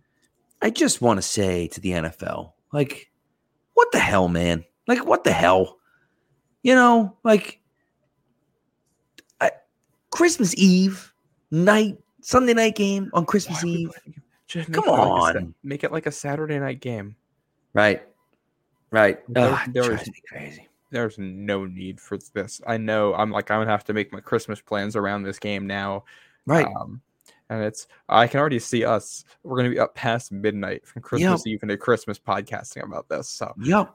[0.62, 3.12] I just want to say to the NFL, like,
[3.74, 4.66] what the hell, man?
[4.88, 5.78] Like, what the hell?
[6.64, 7.60] You know, like,
[9.40, 9.52] I,
[10.10, 11.14] Christmas Eve
[11.52, 13.92] night, Sunday night game on Christmas Why Eve.
[14.48, 15.56] Just Come make it like a on.
[15.64, 17.16] make it like a Saturday night game.
[17.74, 18.02] Right.
[18.92, 19.20] Right.
[19.32, 20.68] There- Ugh, it there drives crazy.
[20.90, 22.62] There's no need for this.
[22.66, 23.14] I know.
[23.14, 26.06] I'm like I'm gonna have to make my Christmas plans around this game now.
[26.46, 26.66] Right.
[26.66, 27.02] Um,
[27.50, 29.26] and it's I can already see us.
[29.44, 33.30] We're gonna be up past midnight from Christmas Eve into Christmas podcasting about this.
[33.30, 33.94] So yep.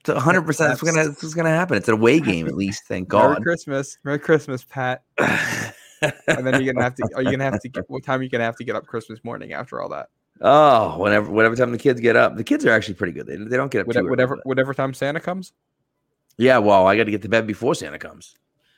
[0.00, 1.76] It's 100% that's, That's- gonna, this is going to happen.
[1.76, 2.84] It's an away game, at least.
[2.84, 3.30] Thank God.
[3.30, 5.02] Merry Christmas, Merry Christmas, Pat.
[6.28, 7.08] And then you're gonna have to.
[7.16, 7.68] Are you gonna have to?
[7.68, 10.10] Get, what time are you gonna have to get up Christmas morning after all that?
[10.42, 12.36] oh, whenever, whatever time the kids get up.
[12.36, 13.26] The kids are actually pretty good.
[13.26, 15.52] They, they don't get up too Whatever, early, whatever, whatever time Santa comes.
[16.38, 18.36] Yeah, well, I got to get to bed before Santa comes.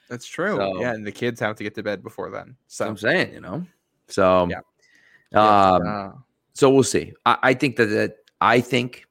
[0.09, 0.57] That's true.
[0.57, 2.57] So- yeah, and the kids have to get to bed before then.
[2.67, 3.67] So I'm saying, you know.
[4.09, 4.61] So, Yeah.
[5.35, 6.11] um, uh,
[6.55, 7.13] so we'll see.
[7.27, 9.05] I, I think that, that I think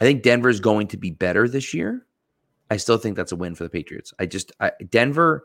[0.00, 2.04] I think Denver is going to be better this year.
[2.70, 4.12] I still think that's a win for the Patriots.
[4.18, 5.44] I just I, Denver.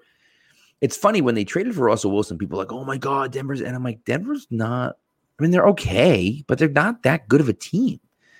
[0.81, 3.61] It's funny when they traded for Russell Wilson, people are like, "Oh my God, Denver's,"
[3.61, 4.95] and I'm like, "Denver's not."
[5.37, 7.99] I mean, they're okay, but they're not that good of a team.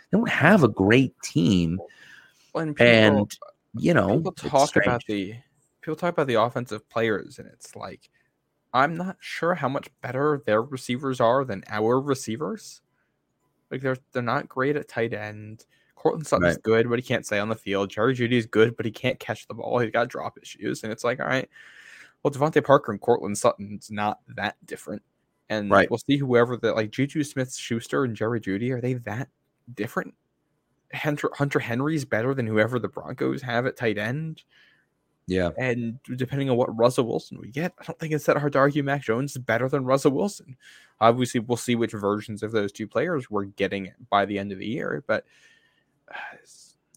[0.10, 1.80] They don't have a great team,
[2.54, 3.38] when people, and
[3.76, 5.36] you know, people talk about the
[5.82, 8.10] people talk about the offensive players, and it's like
[8.74, 12.82] I'm not sure how much better their receivers are than our receivers.
[13.72, 15.66] Like they're they're not great at tight end.
[15.96, 16.64] Courtland Sutton's Right.
[16.64, 17.90] good, but he can't stay on the field.
[17.90, 19.80] Jerry Jeudy's good, but he can't catch the ball.
[19.80, 21.50] He's got drop issues, and it's like, all right,
[22.24, 25.02] well, DeVante Parker and Courtland Sutton's not that different.
[25.50, 25.90] And Right.
[25.90, 29.30] we'll see whoever the like Juju Smith Schuster and Jerry Jeudy are they that
[29.74, 30.14] different?
[30.94, 34.44] Hunter, Hunter Henry's better than whoever the Broncos have at tight end.
[35.28, 38.54] yeah, And depending on what Russell Wilson we get, I don't think it's that hard
[38.54, 40.58] to argue Mac Jones is better than Russell Wilson.
[41.00, 44.58] Obviously, we'll see which versions of those two players we're getting by the end of
[44.60, 45.04] the year.
[45.08, 45.26] But
[46.12, 46.16] uh,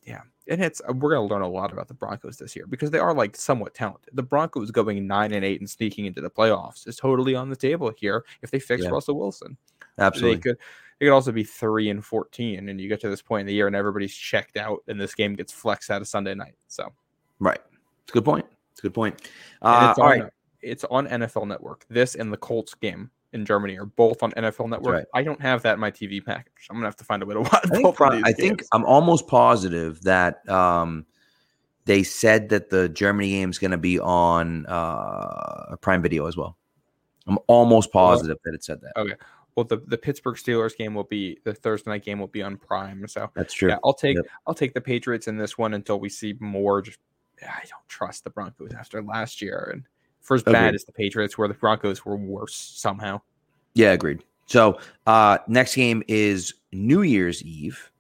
[0.04, 2.66] yeah, and it's uh, we're going to learn a lot about the Broncos this year
[2.66, 4.10] because they are like somewhat talented.
[4.14, 7.56] The Broncos going nine and eight and sneaking into the playoffs is totally on the
[7.56, 8.88] table here if they fix Yeah.
[8.88, 9.56] Russell Wilson.
[9.98, 10.36] absolutely.
[10.36, 10.58] They could
[11.02, 13.52] they could also be three and fourteen, and you get to this point in the
[13.52, 16.54] year and everybody's checked out, and this game gets flexed out of Sunday night.
[16.68, 16.92] So
[17.40, 17.58] right.
[18.04, 18.46] It's a good point.
[18.70, 19.20] It's a good point.
[19.62, 20.30] Uh, it's all on right.
[20.60, 21.84] it's on NFL Network.
[21.90, 24.94] This and the Colts game in Germany are both on NFL Network.
[24.94, 25.04] right.
[25.12, 26.68] I don't have that in my TV package.
[26.70, 28.24] I'm gonna have to find a way to watch I think, both pro- of these
[28.24, 28.68] I think games.
[28.70, 31.04] I'm almost positive that um,
[31.84, 36.36] they said that the Germany game is going to be on uh, Prime Video as
[36.36, 36.56] well.
[37.26, 38.92] I'm almost positive that it said that.
[38.96, 39.14] Okay.
[39.56, 42.56] Well, the, the Pittsburgh Steelers game will be the Thursday night game will be on
[42.56, 43.06] Prime.
[43.06, 43.68] So That's true.
[43.68, 44.26] yeah, I'll take Yep.
[44.46, 46.80] I'll take the Patriots in this one until we see more.
[46.80, 46.98] Just
[47.42, 49.84] I don't trust the Broncos after last year, and
[50.20, 53.20] for as bad as the Patriots were, the Broncos were worse somehow.
[53.74, 54.24] Yeah, agreed.
[54.46, 57.90] So uh next game is New Year's Eve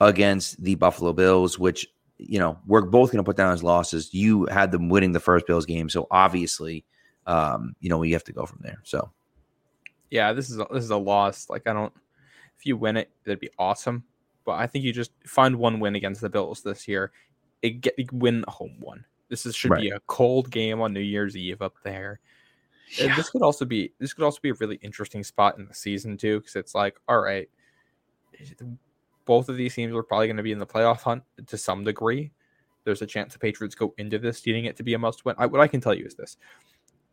[0.00, 1.88] against the Buffalo Bills, which
[2.18, 4.14] you know we're both going to put down as losses.
[4.14, 6.84] You had them winning the first Bills game, so obviously,
[7.26, 8.78] um, you know we have to go from there.
[8.84, 9.10] So
[10.14, 11.50] Yeah, this is a, this is a loss.
[11.50, 11.92] Like I don't.
[12.56, 14.04] If you win it, that'd be awesome.
[14.44, 17.10] But I think you just find one win against the Bills this year.
[17.62, 19.04] It get win a home one.
[19.28, 22.20] This is, should be a cold game on New Year's Eve up there.
[22.96, 23.16] Yeah.
[23.16, 26.16] This could also be this could also be a really interesting spot in the season
[26.16, 27.48] too, because it's like, all right,
[29.24, 31.82] both of these teams are probably going to be in the playoff hunt to some
[31.82, 32.30] degree.
[32.84, 35.34] There's a chance the Patriots go into this needing it to be a must win.
[35.38, 36.36] I, what I can tell you is this: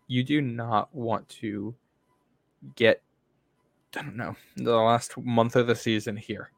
[0.05, 1.73] you do not want to
[2.75, 3.01] get,
[3.95, 6.51] I don't know, the last month of the season here,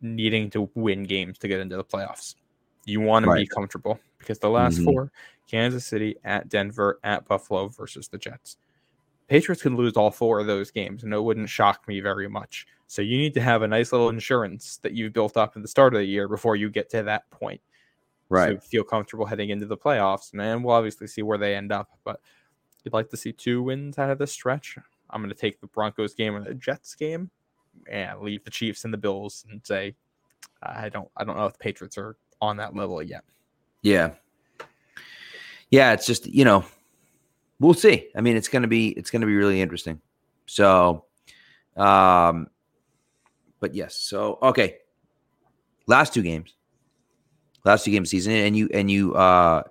[0.00, 2.34] needing to win games to get into the playoffs.
[2.84, 4.84] You want to be comfortable because the last Mhm.
[4.84, 5.12] four
[5.46, 8.56] Kansas City, at Denver, at Buffalo versus the Jets.
[9.26, 12.66] Patriots can lose all four of those games, and it wouldn't shock me very much.
[12.86, 15.68] So you need to have a nice little insurance that you've built up at the
[15.68, 17.62] start of the year before you get to that point.
[18.28, 21.72] right, So feel comfortable heading into the playoffs, and we'll obviously see where they end
[21.72, 21.90] up.
[22.04, 22.20] But
[22.84, 24.78] you'd like to see two wins out of this stretch.
[25.10, 27.30] I'm going to take the Broncos game and the Jets game,
[27.90, 29.94] and leave the Chiefs and the Bills, and say
[30.62, 33.24] I don't I don't know if the Patriots are on that level yet.
[33.82, 34.12] yeah,
[35.70, 35.92] yeah.
[35.92, 36.64] It's just you know
[37.60, 38.08] we'll see.
[38.16, 40.00] I mean, it's gonna be it's gonna be really interesting.
[40.46, 41.04] So,
[41.76, 42.48] um,
[43.60, 43.96] but yes.
[43.96, 44.78] So okay,
[45.86, 46.54] last two games,
[47.64, 49.14] last two games season, and you and you.
[49.14, 49.62] uh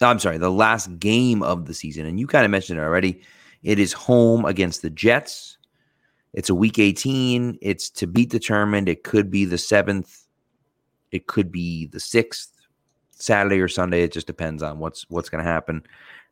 [0.00, 3.22] I'm sorry, the last game of the season, and you kind of mentioned it already.
[3.62, 5.58] It is home against the Jets.
[6.34, 7.58] It's a week 18.
[7.60, 8.88] It's to be determined.
[8.88, 10.26] It could be the seventh.
[11.10, 12.52] It could be the sixth,
[13.10, 14.02] Saturday or Sunday.
[14.02, 15.82] It just depends on what's what's going to happen.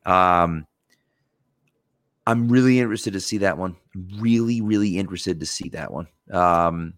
[0.04, 0.66] Um,
[2.26, 3.76] I'm really interested to see that one.
[4.18, 6.06] Really, really interested to see that one.
[6.30, 6.94] Um,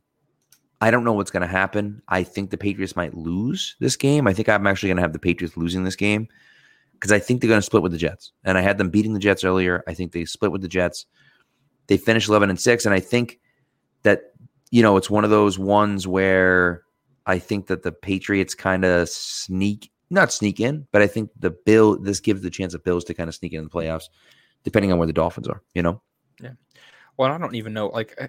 [0.80, 2.02] I don't know what's going to happen.
[2.08, 4.26] I think the Patriots might lose this game.
[4.26, 6.28] I think I'm actually going to have the Patriots losing this game
[6.98, 8.32] because I think they're going to split with the Jets.
[8.44, 9.84] And I had them beating the Jets earlier.
[9.86, 11.06] I think they split with the Jets.
[11.86, 12.86] They finished 11 and 6.
[12.86, 13.38] And I think
[14.02, 14.32] that,
[14.70, 16.82] you know, it's one of those ones where
[17.24, 21.50] I think that the Patriots kind of sneak, not sneak in, but I think the
[21.50, 24.04] Bill, this gives the chance of Bills to kind of sneak in the playoffs,
[24.64, 26.02] depending on where the Dolphins are, you know?
[26.42, 26.52] Yeah.
[27.16, 27.88] Well, I don't even know.
[27.88, 28.28] Like, I,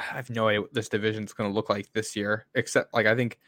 [0.00, 2.46] have no idea what this division's going to look like this year.
[2.54, 3.38] Except, like, I think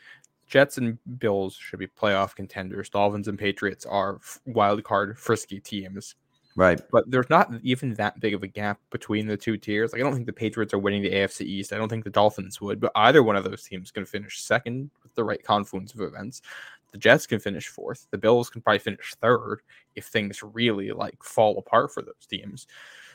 [0.50, 2.90] Jets and Bills should be playoff contenders.
[2.90, 6.16] Dolphins and Patriots are wild card frisky teams.
[6.56, 6.80] Right.
[6.90, 9.92] But there's not even that big of a gap between the two tiers.
[9.92, 11.72] Like, I don't think the Patriots are winning the AFC East.
[11.72, 12.80] I don't think the Dolphins would.
[12.80, 16.42] But either one of those teams can finish second with the right confluence of events.
[16.90, 18.08] The Jets can finish fourth.
[18.10, 19.60] The Bills can probably finish third
[19.94, 22.66] if things really like fall apart for those teams.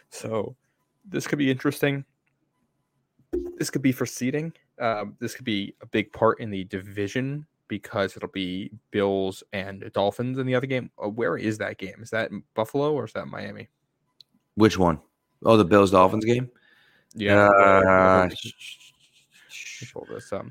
[0.09, 0.55] So
[1.03, 2.05] this could be interesting.
[3.57, 4.53] This could be for seeding.
[4.79, 9.89] Um, this could be a big part in the division because it'll be Bills and
[9.93, 10.91] Dolphins in the other game.
[11.03, 11.95] Uh, where is that game?
[12.01, 13.69] Is that Buffalo or is that Miami?
[14.55, 14.99] Which one?
[15.43, 16.49] Oh, the Bills Dolphins game?
[17.15, 17.47] Yeah.
[17.49, 18.29] Uh,
[19.93, 20.45] pull this up.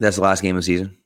[0.00, 0.96] that's the last game of the season.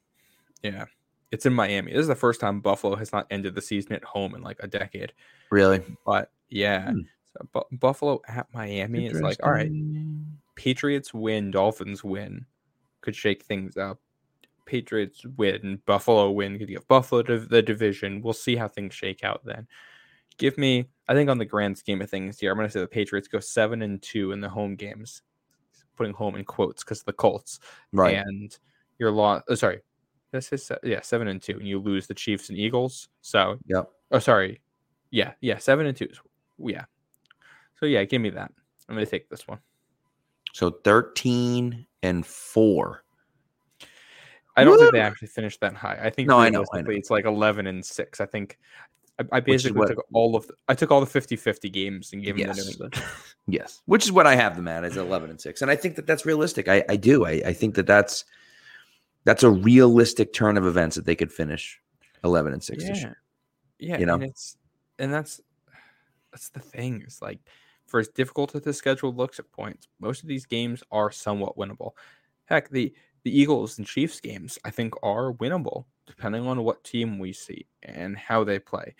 [0.62, 0.86] Yeah.
[1.32, 1.92] It's in Miami.
[1.92, 4.59] This is the first time Buffalo has not ended the season at home in like
[4.61, 5.12] a decade.
[5.51, 5.82] Really?
[6.07, 7.01] But yeah, Hmm.
[7.36, 9.70] so Bu- Buffalo at Miami is like, all right,
[10.57, 12.45] Patriots win, Dolphins win,
[13.03, 14.01] could shake things up.
[14.65, 18.21] Patriots win, Buffalo win, could give Buffalo to the division.
[18.21, 19.69] We'll see how things shake out then.
[20.39, 22.81] Give me, I think on the grand scheme of things here, I'm going to say
[22.81, 25.23] the Patriots go seven and two in the home games,
[25.97, 27.61] putting home in quotes because the Colts
[27.93, 28.17] Right.
[28.17, 28.59] and
[28.99, 29.43] your loss.
[29.49, 29.81] Oh, sorry,
[30.33, 33.09] this is yeah seven and two, and you lose the Chiefs and Eagles.
[33.23, 33.89] So Yep.
[34.11, 34.61] oh sorry,
[35.11, 36.09] yeah yeah seven and two.
[36.59, 36.85] Yeah,
[37.79, 38.51] so yeah, give me that.
[38.89, 39.59] I'm gonna take this one.
[40.57, 43.05] So 13 and 4.
[44.57, 45.99] I don't think they actually finished that high.
[46.03, 46.89] I think No, I know, I know.
[46.93, 48.23] it's like 11 and six.
[48.23, 48.59] I think
[49.19, 52.23] I, I basically what- took all of the, I took all the 50-50 games and
[52.25, 52.71] gave them to New Yes.
[52.71, 52.95] England.
[53.49, 53.83] Yes.
[53.85, 55.61] Which is what I have them at is 11 and 6.
[55.61, 56.69] And I think that that's realistic.
[56.69, 57.27] I, I do.
[57.27, 58.25] I, I think that that's
[59.25, 61.79] that's a realistic turn of events that they could finish
[62.25, 63.19] 11 and 6 this yeah, year.
[63.79, 64.15] yeah, you know?
[64.15, 64.57] and it's
[64.99, 65.39] and that's
[66.33, 67.03] that's the thing.
[67.05, 67.41] It's like
[67.87, 71.57] for as difficult as the schedule looks at points, most of these games are somewhat
[71.57, 71.93] winnable.
[72.47, 77.18] Heck, the the Eagles and Chiefs games, I think, are winnable depending on what team
[77.18, 78.95] we see and how they play.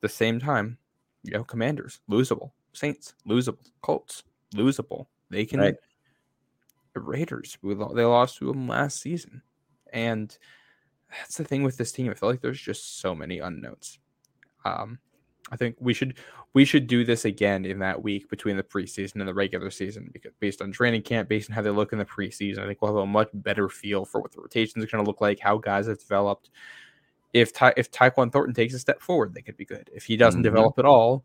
[0.00, 0.78] the same time,
[1.24, 4.22] you know, Commanders losable, Saints losable, Colts
[4.54, 5.06] losable.
[5.30, 5.60] They can.
[5.60, 5.74] Right.
[6.94, 9.42] Raiders, we they lost to them last season,
[9.92, 10.36] and
[11.10, 12.10] that's the thing with this team.
[12.10, 13.98] I feel like there's just so many unknowns.
[14.64, 14.98] Um,
[15.50, 16.18] I think we should
[16.54, 20.08] we should do this again in that week between the preseason and the regular season
[20.12, 22.80] because based on training camp, based on how they look in the preseason, I think
[22.80, 25.40] we'll have a much better feel for what the rotations are going to look like,
[25.40, 26.50] how guys have developed.
[27.32, 29.90] If Ty, if Tyquan Thornton takes a step forward, they could be good.
[29.92, 30.44] If he doesn't Mhm.
[30.44, 31.24] develop at all,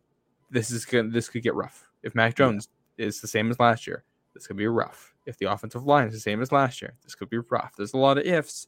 [0.49, 1.11] this is good.
[1.11, 1.89] This could get rough.
[2.03, 4.03] If Mac Jones is the same as last year,
[4.33, 5.13] this could be rough.
[5.25, 7.75] If the offensive line is the same as last year, this could be rough.
[7.75, 8.67] There's a lot of ifs.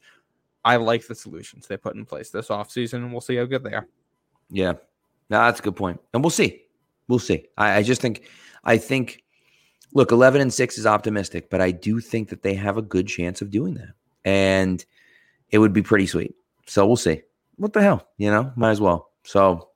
[0.66, 3.64] I like the solutions they put in place this offseason, and we'll see how good
[3.64, 3.88] they are.
[4.50, 4.74] Yeah.
[5.30, 6.00] No, that's a good point.
[6.14, 6.64] And we'll see.
[7.08, 7.48] We'll see.
[7.58, 8.24] I, I just think,
[8.64, 9.24] I think,
[9.94, 13.08] look, 11 and 6 is optimistic, but I do think that they have a good
[13.08, 13.94] chance of doing that.
[14.26, 14.84] And
[15.52, 16.36] it would be pretty sweet.
[16.66, 17.22] So we'll see.
[17.58, 18.08] What the hell?
[18.18, 19.12] You know, might as well.
[19.24, 19.70] So,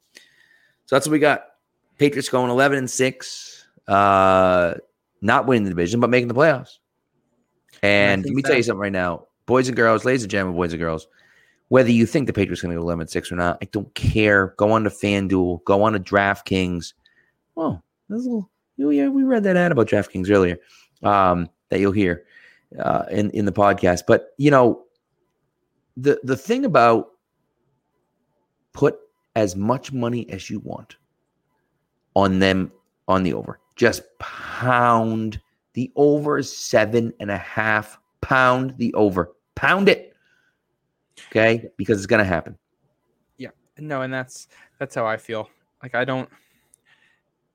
[0.86, 1.46] so that's what we got.
[1.98, 4.74] Patriots going 11 and 6, uh,
[5.22, 6.78] not winning the division, but making the playoffs.
[7.82, 10.74] And let me tell you something right now, boys and girls, ladies and gentlemen, boys
[10.74, 11.08] and girls
[11.74, 13.92] whether you think the Patriots are going to go 11 6 or not, I don't
[13.96, 14.54] care.
[14.58, 16.94] Go on to FanDuel, go on to DraftKings.
[17.58, 20.60] Oh, there's a little, yeah, we read that ad about DraftKings earlier
[21.02, 22.26] um, that you'll hear
[22.78, 24.04] uh, in, in the podcast.
[24.08, 24.84] But, you know,
[25.98, 27.08] the, the thing about
[28.74, 29.00] put
[29.36, 30.98] as much money as you want
[32.16, 32.72] on them
[33.08, 33.60] on the over.
[33.76, 35.42] Just pound
[35.74, 37.98] the over seven and a half.
[38.22, 39.32] Pound the over.
[39.56, 40.13] Pound it.
[41.36, 42.58] Okay, because it's gonna happen.
[43.38, 44.48] Yeah, no, and that's
[44.80, 45.50] that's how I feel.
[45.82, 46.30] Like I don't.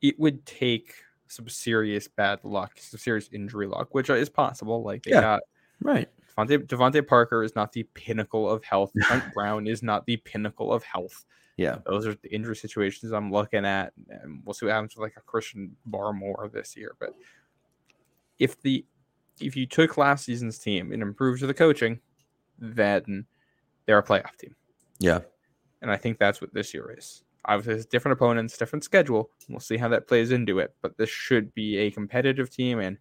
[0.03, 0.95] It would take
[1.29, 4.83] some serious bad luck, some serious injury luck, which is possible.
[4.83, 5.21] Like they Yeah.
[5.21, 5.41] got
[5.81, 6.09] Right.
[6.37, 8.93] DeVante, DeVante Parker is not the pinnacle of health.
[9.03, 11.25] Trent Brown is not the pinnacle of health.
[11.57, 11.79] Yeah.
[11.87, 15.17] Those are the injury situations I'm looking at, and we'll see what happens with like
[15.17, 16.95] a Christian Barmore this year.
[16.99, 17.15] But
[18.39, 18.85] if the
[19.41, 22.01] if you took last season's team and improved the coaching,
[22.59, 23.27] then
[23.89, 24.55] they're a playoff team.
[24.99, 25.21] Yeah.
[25.81, 27.25] And I think that's what this year is.
[27.47, 29.31] Obviously, it's different opponents, different schedule.
[29.49, 30.75] We'll see how that plays into it.
[30.83, 32.99] But this should be a competitive team, and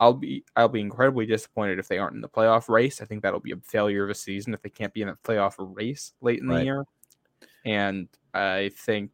[0.00, 3.00] I'll be I'll be incredibly disappointed if they aren't in the playoff race.
[3.00, 5.16] I think that'll be a failure of a season if they can't be in a
[5.16, 6.84] playoff race late in the year.
[7.64, 9.12] And I think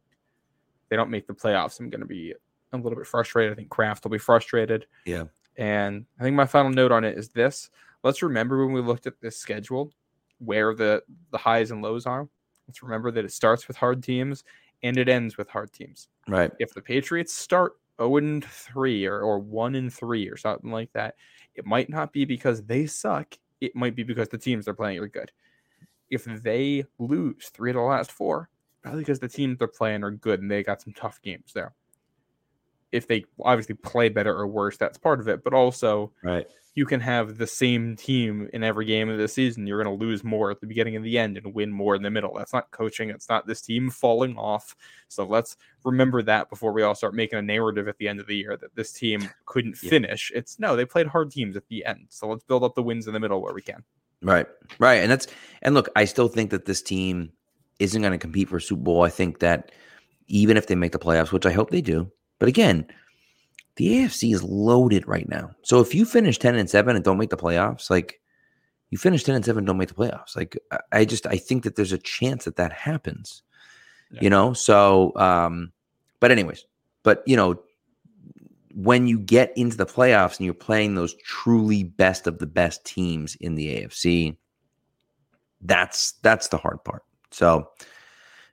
[0.89, 1.79] they don't make the playoffs.
[1.79, 2.33] I'm going to be
[2.73, 3.51] a little bit frustrated.
[3.51, 4.87] I think Kraft will be frustrated.
[5.05, 5.25] Yeah.
[5.57, 7.69] And I think my final note on it is this:
[8.03, 9.91] Let's remember when we looked at this schedule,
[10.39, 12.27] where the the highs and lows are.
[12.67, 14.43] Let's remember that it starts with hard teams
[14.83, 16.07] and it ends with hard teams.
[16.27, 16.51] Right.
[16.59, 20.91] If the Patriots start 0 and 3 or, or 1 and 3 or something like
[20.93, 21.15] that,
[21.55, 23.35] it might not be because they suck.
[23.61, 25.31] It might be because the teams they're playing are good.
[26.09, 28.49] If they lose three of the last four,
[28.81, 31.73] probably because the teams they're playing are good and they got some tough games there.
[32.91, 35.43] If they obviously play better or worse, that's part of it.
[35.43, 36.47] But also, Right.
[36.73, 39.67] you can have the same team in every game of the season.
[39.67, 42.01] You're going to lose more at the beginning and the end and win more in
[42.01, 42.33] the middle.
[42.37, 43.09] That's not coaching.
[43.09, 44.75] It's not this team falling off.
[45.09, 48.27] So let's remember that before we all start making a narrative at the end of
[48.27, 49.89] the year that this team couldn't Yeah.
[49.89, 50.31] finish.
[50.35, 52.05] It's no, they played hard teams at the end.
[52.09, 53.83] So let's build up the wins in the middle where we can.
[54.21, 54.47] Right.
[54.79, 55.01] Right.
[55.01, 55.27] And that's
[55.63, 57.31] and look, I still think that this team
[57.79, 59.03] isn't going to compete for a Super Bowl.
[59.03, 59.71] I think that
[60.27, 62.85] even if they make the playoffs, which I hope they do, but again,
[63.75, 65.51] the AFC is loaded right now.
[65.61, 68.19] So if you finish 10 and 7 and don't make the playoffs, like
[68.89, 70.35] you finish 10 and 7 don't make the playoffs.
[70.35, 70.57] Like
[70.91, 73.43] I- just I think that there's a chance that that happens.
[74.11, 74.19] Yeah.
[74.23, 74.53] You know?
[74.53, 75.71] So um
[76.19, 76.65] but anyways,
[77.03, 77.59] but you know,
[78.73, 82.85] when you get into the playoffs and you're playing those truly best of the best
[82.85, 84.37] teams in the AFC,
[85.61, 87.03] that's that's the hard part.
[87.31, 87.69] So,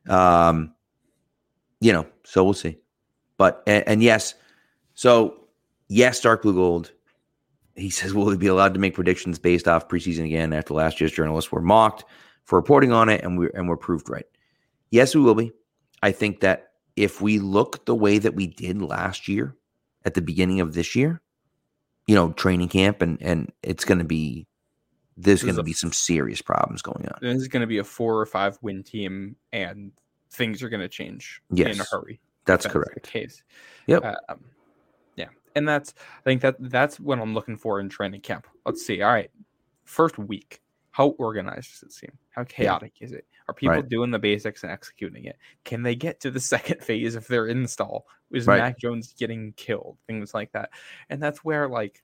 [0.08, 0.74] um,
[1.80, 2.78] you know, so we'll see.
[3.36, 4.34] But and, and yes,
[4.94, 5.46] so
[5.88, 6.92] yes, dark blue gold.
[7.76, 11.00] He says, will he be allowed to make predictions based off preseason again after last
[11.00, 12.04] year's journalists were mocked
[12.44, 14.26] for reporting on it and we and we're proved right?
[14.90, 15.52] Yes, we will be.
[16.02, 19.56] I think that if we look the way that we did last year
[20.04, 21.20] at the beginning of this year,
[22.06, 24.46] you know, training camp and and it's going to be
[25.16, 27.18] there's going to be some serious problems going on.
[27.20, 29.92] This is going to be a four or five win team, and
[30.30, 32.20] things are going to change in a hurry.
[32.44, 32.94] That's correct.
[32.94, 33.42] The case.
[33.86, 34.04] Yep.
[34.28, 34.44] Um,
[35.16, 38.46] yeah, and that's I think that that's what I'm looking for in training camp.
[38.66, 39.02] Let's see.
[39.02, 39.30] All right,
[39.84, 40.60] first week.
[40.90, 42.12] How organized does it seem?
[42.30, 43.26] How chaotic is it?
[43.48, 43.88] Are people Right.
[43.88, 45.36] doing the basics and executing it?
[45.64, 48.06] Can they get to the second phase of their install?
[48.30, 48.58] Is Right.
[48.58, 49.98] Mac Jones getting killed?
[50.06, 50.70] Things like that,
[51.10, 52.02] and that's where like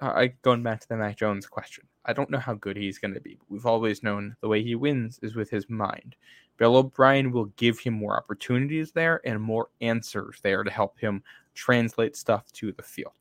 [0.00, 1.86] I going back to the Mac Jones question.
[2.06, 4.62] I don't know how good he's going to be, but we've always known the way
[4.62, 6.16] he wins is with his mind.
[6.56, 11.22] Bill O'Brien will give him more opportunities there and more answers there to help him
[11.54, 13.12] translate stuff to the field.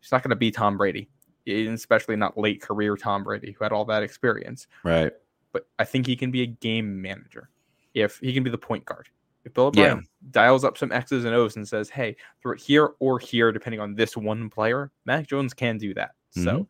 [0.00, 1.08] He's not going to be Tom Brady,
[1.46, 4.66] especially not late career Tom Brady, who had all that experience.
[4.82, 5.12] Right.
[5.52, 7.50] But I think he can be a game manager
[7.94, 9.08] if he can be the point guard.
[9.44, 10.28] If Bill O'Brien yeah.
[10.32, 13.80] dials up some X's and O's and says, hey, throw it here or here, depending
[13.80, 16.10] on this one player, Mac Jones can do that.
[16.36, 16.44] Mm-hmm.
[16.44, 16.68] So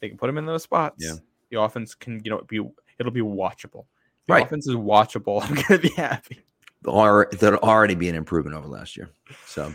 [0.00, 1.04] they can put him in those spots.
[1.04, 1.16] Yeah.
[1.50, 2.60] The offense can, you know, be
[2.98, 3.86] it'll be watchable.
[4.22, 4.46] If the right.
[4.46, 5.42] offense is watchable.
[5.48, 6.40] I'm gonna be happy.
[6.84, 9.10] Or that'll already be an improvement over last year.
[9.46, 9.72] So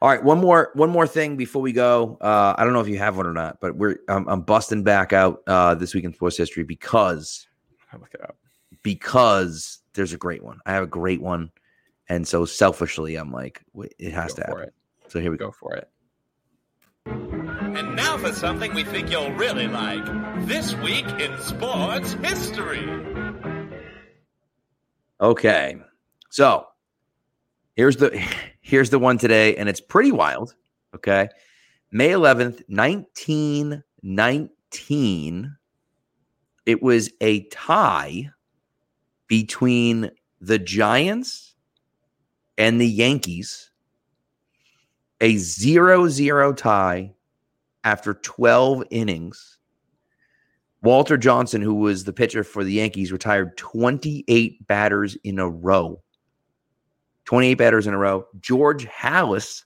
[0.00, 2.18] all right, one more one more thing before we go.
[2.20, 4.84] Uh, I don't know if you have one or not, but we're I'm, I'm busting
[4.84, 7.48] back out uh, this week in sports history because
[7.92, 8.36] I look it up
[8.84, 10.60] because there's a great one.
[10.66, 11.50] I have a great one,
[12.08, 13.60] and so selfishly, I'm like,
[13.98, 14.62] it has go to happen.
[14.64, 14.74] It.
[15.08, 15.46] So here we go.
[15.46, 15.88] Go for it.
[17.06, 20.04] And now for something we think you'll really like.
[20.46, 22.86] This week in sports history.
[25.20, 25.76] Okay,
[26.30, 26.64] so
[27.74, 28.24] here's the
[28.60, 30.54] here's the one today, and it's pretty wild.
[30.94, 31.28] Okay,
[31.90, 35.56] May 11th, 1919.
[36.66, 38.30] It was a tie
[39.26, 40.10] between
[40.40, 41.54] the Giants
[42.56, 43.70] and the Yankees,
[45.20, 47.12] a 0 0 tie
[47.84, 49.57] after 12 innings.
[50.82, 56.00] Walter Johnson, who was the pitcher for the Yankees, retired 28 batters in a row.
[57.24, 58.26] 28 batters in a row.
[58.40, 59.64] George Halas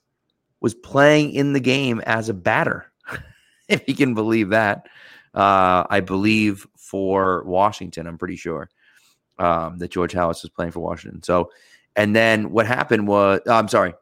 [0.61, 2.91] was playing in the game as a batter,
[3.69, 4.87] if you can believe that.
[5.35, 8.69] Uh, I believe for Washington, I'm pretty sure
[9.39, 11.23] um, that George Halas was playing for Washington.
[11.23, 11.51] So,
[11.97, 13.95] and then what happened was, oh, I'm sorry,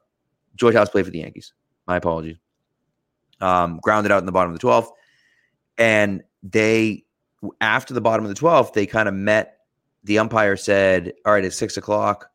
[0.56, 1.52] George Halas played for the Yankees.
[1.86, 2.36] My apologies.
[3.40, 4.90] Um, grounded out in the bottom of the 12th.
[5.78, 7.04] And they,
[7.60, 9.58] after the bottom of the 12th, they kind of met.
[10.04, 12.30] The umpire said, All right, it's six o'clock.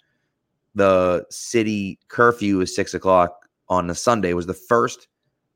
[0.76, 4.32] The city curfew is six o'clock on a Sunday.
[4.32, 5.08] It was the first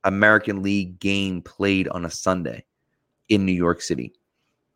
[0.03, 2.65] American League game played on a Sunday
[3.27, 4.13] in New York City.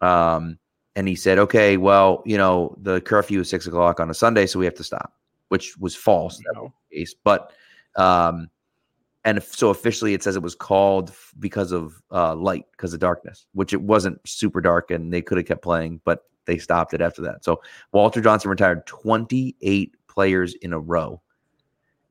[0.02, 0.60] Um,
[0.96, 4.46] and he said, "Okay, well, you know, the curfew is six o'clock on a Sunday,
[4.46, 5.14] so we have to stop,"
[5.48, 6.40] which was false.
[6.54, 6.74] No.
[6.92, 7.52] Case, but
[7.96, 8.50] um,
[9.26, 13.46] and so officially, it says it was called because of uh, light, because of darkness,
[13.54, 17.02] which it wasn't super dark, and they could have kept playing, but they stopped it
[17.02, 17.44] after that.
[17.46, 17.62] So
[17.94, 21.22] Walter Johnson retired 28 players in a row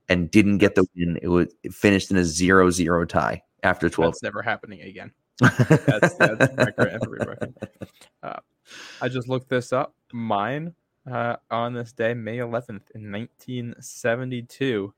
[0.08, 1.18] and didn't get the win.
[1.20, 4.12] It was it finished in a zero-zero tie after 12.
[4.12, 5.12] That's never happening again.
[5.38, 7.54] that's, that's record.
[8.22, 8.36] Uh,
[9.00, 9.94] I just looked this up.
[10.12, 10.74] Mine
[11.10, 14.94] uh, on this day, May 11th in 1972,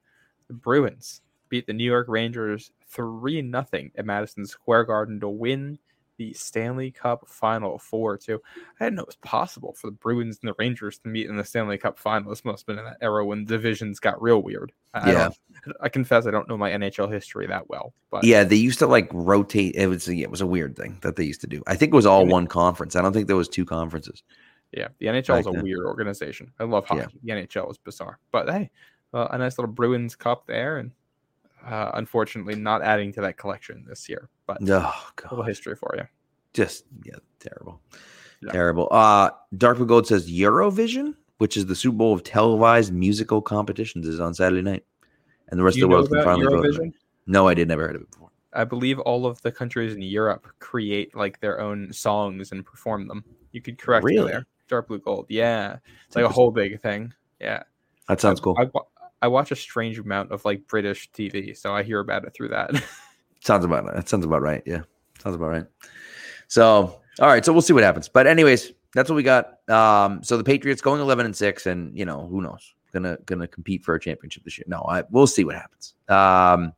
[0.49, 1.23] the Bruins
[1.55, 5.79] beat the New York Rangers 3 0 at Madison Square Garden to win
[6.17, 8.41] the Stanley Cup final 4 2.
[8.81, 11.37] I didn't know it was possible for the Bruins and the Rangers to meet in
[11.37, 12.31] the Stanley Cup final.
[12.31, 14.73] This must have been in that era when divisions got real weird.
[14.95, 15.29] I, yeah.
[15.65, 17.95] I, I confess I don't know my NHL history that well.
[18.11, 19.77] But yeah, they used to like rotate.
[19.77, 21.63] It was it was a weird thing that they used to do.
[21.69, 22.97] I think it was all one conference.
[22.97, 24.25] I don't think there was two conferences.
[24.73, 26.51] Yeah, the NHL is a weird organization.
[26.59, 27.07] I love hockey.
[27.23, 27.37] Yeah.
[27.37, 28.71] The NHL is bizarre, but hey,
[29.13, 30.91] uh, a nice little Bruins Cup there, and
[31.65, 34.29] uh, unfortunately, not adding to that collection this year.
[34.47, 35.27] But oh, God.
[35.27, 36.05] a little history for you.
[36.53, 37.81] Just yeah, terrible,
[38.43, 38.53] yeah.
[38.53, 38.89] terrible.
[38.91, 44.07] Uh Dark Blue Gold says Eurovision, which is the Super Bowl of televised musical competitions,
[44.07, 44.85] is on Saturday night,
[45.49, 46.87] and the rest of the world can finally Eurovision?
[46.87, 46.95] vote.
[47.27, 48.31] No, I did never heard of it before.
[48.53, 53.09] I believe all of the countries in Europe create like their own songs and perform
[53.09, 53.25] them.
[53.51, 54.27] You could correct really?
[54.27, 54.47] me there.
[54.69, 57.13] Dark Blue Gold, yeah, it's like a whole big thing.
[57.41, 57.65] Yeah,
[58.09, 58.57] that sounds cool.
[58.59, 58.71] I,
[59.25, 62.49] I watch a strange amount of like British TV, so I hear about it through
[62.49, 62.71] that.
[63.41, 64.63] sounds about that sounds about right.
[64.67, 64.83] Yeah,
[65.19, 65.65] sounds about right.
[66.49, 68.07] So all right, so we'll see what happens.
[68.07, 69.67] But anyways, that's what we got.
[69.71, 73.49] Um, so the Patriots going eleven and six, and you know who knows, gonna gonna
[73.49, 74.67] compete for a championship this year.
[74.69, 75.95] No, I we'll see what happens.
[76.11, 76.75] Um,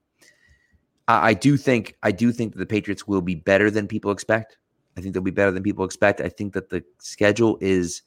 [1.08, 4.12] I, I do think I do think that the Patriots will be better than people
[4.12, 4.56] expect.
[4.96, 6.20] I think they'll be better than people expect.
[6.20, 8.02] I think that the schedule is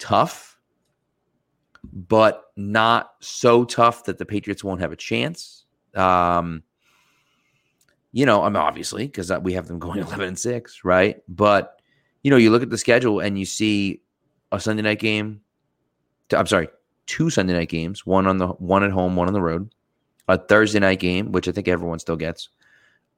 [0.00, 0.58] tough
[1.92, 5.64] but not so tough that the Patriots won't have a chance.
[5.94, 6.62] Um,
[8.12, 11.22] you know, I'm mean, obviously because we have them going 11 and six, right?
[11.28, 11.80] But
[12.22, 14.02] you know, you look at the schedule and you see
[14.52, 15.40] a Sunday night game.
[16.32, 16.68] I'm sorry,
[17.06, 19.72] two Sunday night games, one on the one at home, one on the road.
[20.28, 22.50] A Thursday night game, which I think everyone still gets.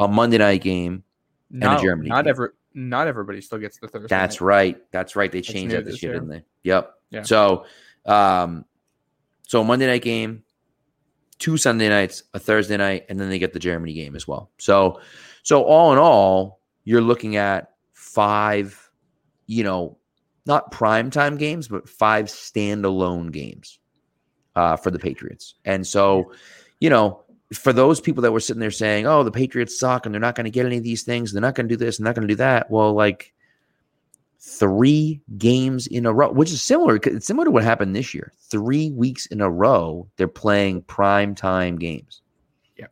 [0.00, 1.04] A Monday night game
[1.50, 2.08] no, and a Germany.
[2.08, 2.30] Not game.
[2.30, 4.08] every, not everybody still gets the Thursday.
[4.08, 4.46] That's night.
[4.46, 4.92] right.
[4.92, 5.30] That's right.
[5.30, 6.42] They changed that this year, didn't they?
[6.62, 6.94] Yep.
[7.10, 7.22] Yeah.
[7.22, 7.66] So
[8.06, 8.64] um,
[9.46, 10.44] so Monday night game,
[11.38, 14.50] two Sunday nights, a Thursday night, and then they get the Germany game as well.
[14.58, 15.00] So,
[15.42, 18.90] so all in all, you're looking at five,
[19.46, 19.98] you know,
[20.46, 23.78] not prime time games, but five standalone games
[24.56, 25.54] uh, for the Patriots.
[25.64, 26.32] And so,
[26.80, 27.22] you know,
[27.52, 30.34] for those people that were sitting there saying, "Oh, the Patriots suck and they're not
[30.34, 32.14] going to get any of these things, they're not going to do this, and not
[32.14, 33.32] going to do that," well, like
[34.42, 36.96] three games in a row, which is similar.
[36.96, 38.32] It's similar to what happened this year.
[38.50, 42.22] Three weeks in a row, they're playing prime time games.
[42.76, 42.86] Yeah.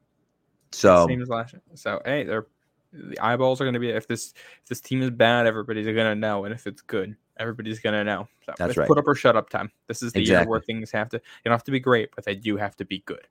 [0.70, 1.62] So Same as last year.
[1.74, 2.46] So hey, they're
[2.92, 5.96] the eyeballs are going to be if this if this team is bad, everybody's going
[5.96, 8.28] to know, and if it's good, everybody's going to know.
[8.46, 8.88] So That's right.
[8.88, 9.70] Put up or shut up time.
[9.86, 11.16] This is the year where things have to.
[11.16, 13.26] You don't have to be great, but they do have to be good.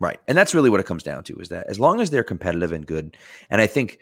[0.00, 0.18] Right.
[0.28, 2.72] And that's really what it comes down to is that as long as they're competitive
[2.72, 3.16] and good,
[3.50, 3.98] and I think,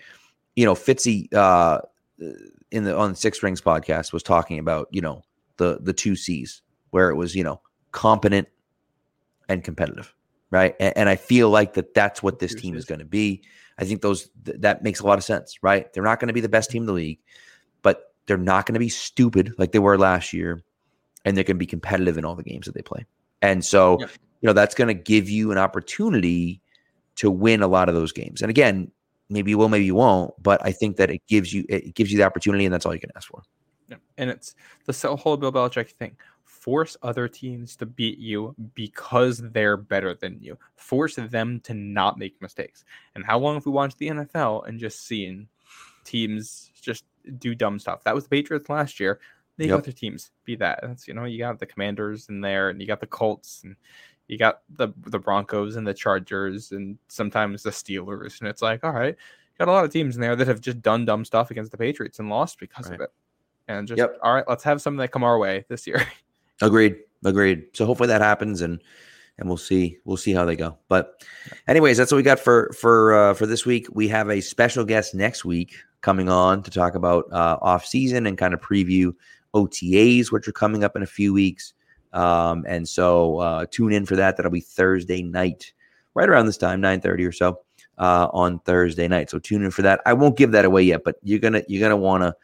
[0.57, 1.81] you know, Fitzy uh
[2.23, 2.33] Uh,
[2.71, 5.23] in the on Six Rings podcast was talking about, you know,
[5.57, 7.61] the the two C's where it was, you know,
[7.93, 8.49] competent
[9.49, 10.15] and competitive.
[10.51, 10.75] Right.
[10.81, 13.43] And, and I feel like that that's what this team is going to be.
[13.79, 15.93] I think those th- that makes a lot of sense, right?
[15.93, 17.21] They're not going to be the best team in the league,
[17.83, 20.61] but they're not going to be stupid like they were last year,
[21.25, 23.07] and they're going to be competitive in all the games that they play.
[23.43, 24.07] And so, Yeah.
[24.41, 26.61] you know, that's going to give you an opportunity
[27.17, 28.43] to win a lot of those games.
[28.43, 28.91] And again,
[29.31, 32.13] maybe you will, maybe you won't, but I think that it gives you it gives
[32.13, 33.43] you the opportunity, and that's all you can ask for.
[33.89, 33.97] Yeah.
[34.19, 34.55] And it's
[34.85, 36.17] the whole Bill Belichick thing.
[36.45, 40.59] Force other teams to beat you because they're better than you.
[40.77, 42.85] Force them to not make mistakes.
[43.15, 45.49] And how long have we watched the NFL and just seen
[46.05, 47.05] teams just
[47.39, 48.05] do dumb stuff?
[48.05, 49.21] That was the Patriots last year.
[49.57, 49.79] They Yep.
[49.79, 50.81] other teams be that.
[50.83, 53.77] That's you know, you got the Commanders in there, and you got the Colts, and
[54.31, 58.41] you got the the Broncos and the Chargers, and sometimes the Steelers.
[58.41, 59.17] And it's like, all right,
[59.59, 61.77] got a lot of teams in there that have just done dumb stuff against the
[61.77, 63.13] Patriots and lost because of it.
[63.67, 64.19] And just Yep.
[64.23, 66.07] all right, let's have something that come our way this year.
[66.63, 66.97] Agreed.
[67.25, 67.65] Agreed.
[67.73, 68.81] So hopefully that happens and
[69.39, 70.79] and we'll see we'll see how they go.
[70.89, 71.25] But
[71.67, 73.89] anyways, that's what we got for for uh, for this week.
[73.91, 78.27] We have a special guest next week coming on to talk about uh, off season
[78.27, 79.13] and kind of preview
[79.55, 81.73] OTAs, which are coming up in a few weeks.
[82.13, 84.37] Um, and so uh, tune in for that.
[84.37, 85.73] That'll be Thursday night,
[86.15, 87.61] right around this time, nine thirty or so,
[87.99, 89.31] uh, on Thursday night.
[89.31, 90.01] So tune in for that.
[90.07, 92.35] I won't give that away yet, but you're gonna you're gonna want to.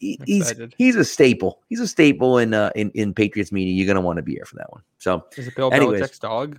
[0.00, 1.62] He's he's a staple.
[1.68, 3.74] He's a staple in uh, in in Patriots media.
[3.74, 4.82] You're gonna want to be here for that one.
[4.98, 6.00] So Is it Bill Anyways.
[6.00, 6.58] Belichick's dog?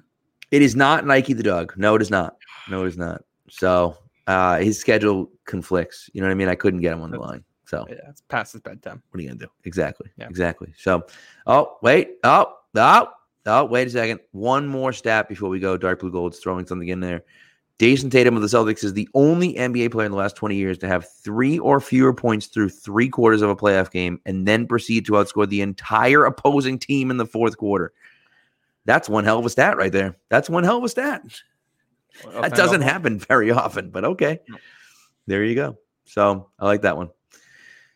[0.51, 1.73] it is not Nike the dog.
[1.77, 2.37] No, it is not.
[2.69, 3.23] No, it is not.
[3.49, 6.09] So uh, his schedule conflicts.
[6.13, 6.49] You know what I mean?
[6.49, 7.43] I couldn't get him on the line.
[7.69, 9.03] So Yeah, it's past his bedtime.
[9.11, 9.51] what are you gonna do?
[9.63, 10.09] Exactly.
[10.17, 10.27] Yeah.
[10.27, 10.73] Exactly.
[10.75, 11.05] So,
[11.45, 13.09] oh wait, oh oh
[13.45, 14.21] oh wait a second.
[14.31, 15.77] One more stat before we go.
[15.77, 17.21] Dark Blue Gold's throwing something in there.
[17.77, 20.77] Jayson Tatum of the Celtics is the only NBA player in the last 20 years
[20.79, 24.67] to have three or fewer points through three quarters of a playoff game and then
[24.67, 27.93] proceed to outscore the entire opposing team in the fourth quarter.
[28.83, 30.17] That's one hell of a stat right there.
[30.29, 31.21] That's one hell of a stat.
[32.25, 34.39] Well, That doesn't happen very often, but okay.
[35.27, 35.77] There you go.
[36.05, 37.11] So I like that one.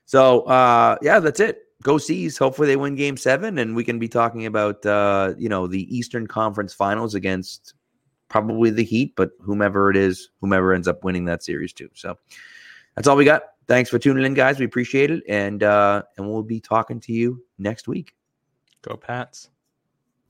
[0.05, 1.63] So uh yeah, that's it.
[1.83, 2.37] Go Seas.
[2.37, 5.95] Hopefully they win game seven, and we can be talking about uh, you know, the
[5.95, 7.73] Eastern Conference finals against
[8.29, 11.89] probably the Heat, but whomever it is, whomever ends up winning that series too.
[11.93, 12.17] So
[12.95, 13.43] that's all we got.
[13.67, 14.59] Thanks for tuning in, guys.
[14.59, 15.23] We appreciate it.
[15.27, 18.15] And uh and we'll be talking to you next week.
[18.81, 19.49] Go Pats.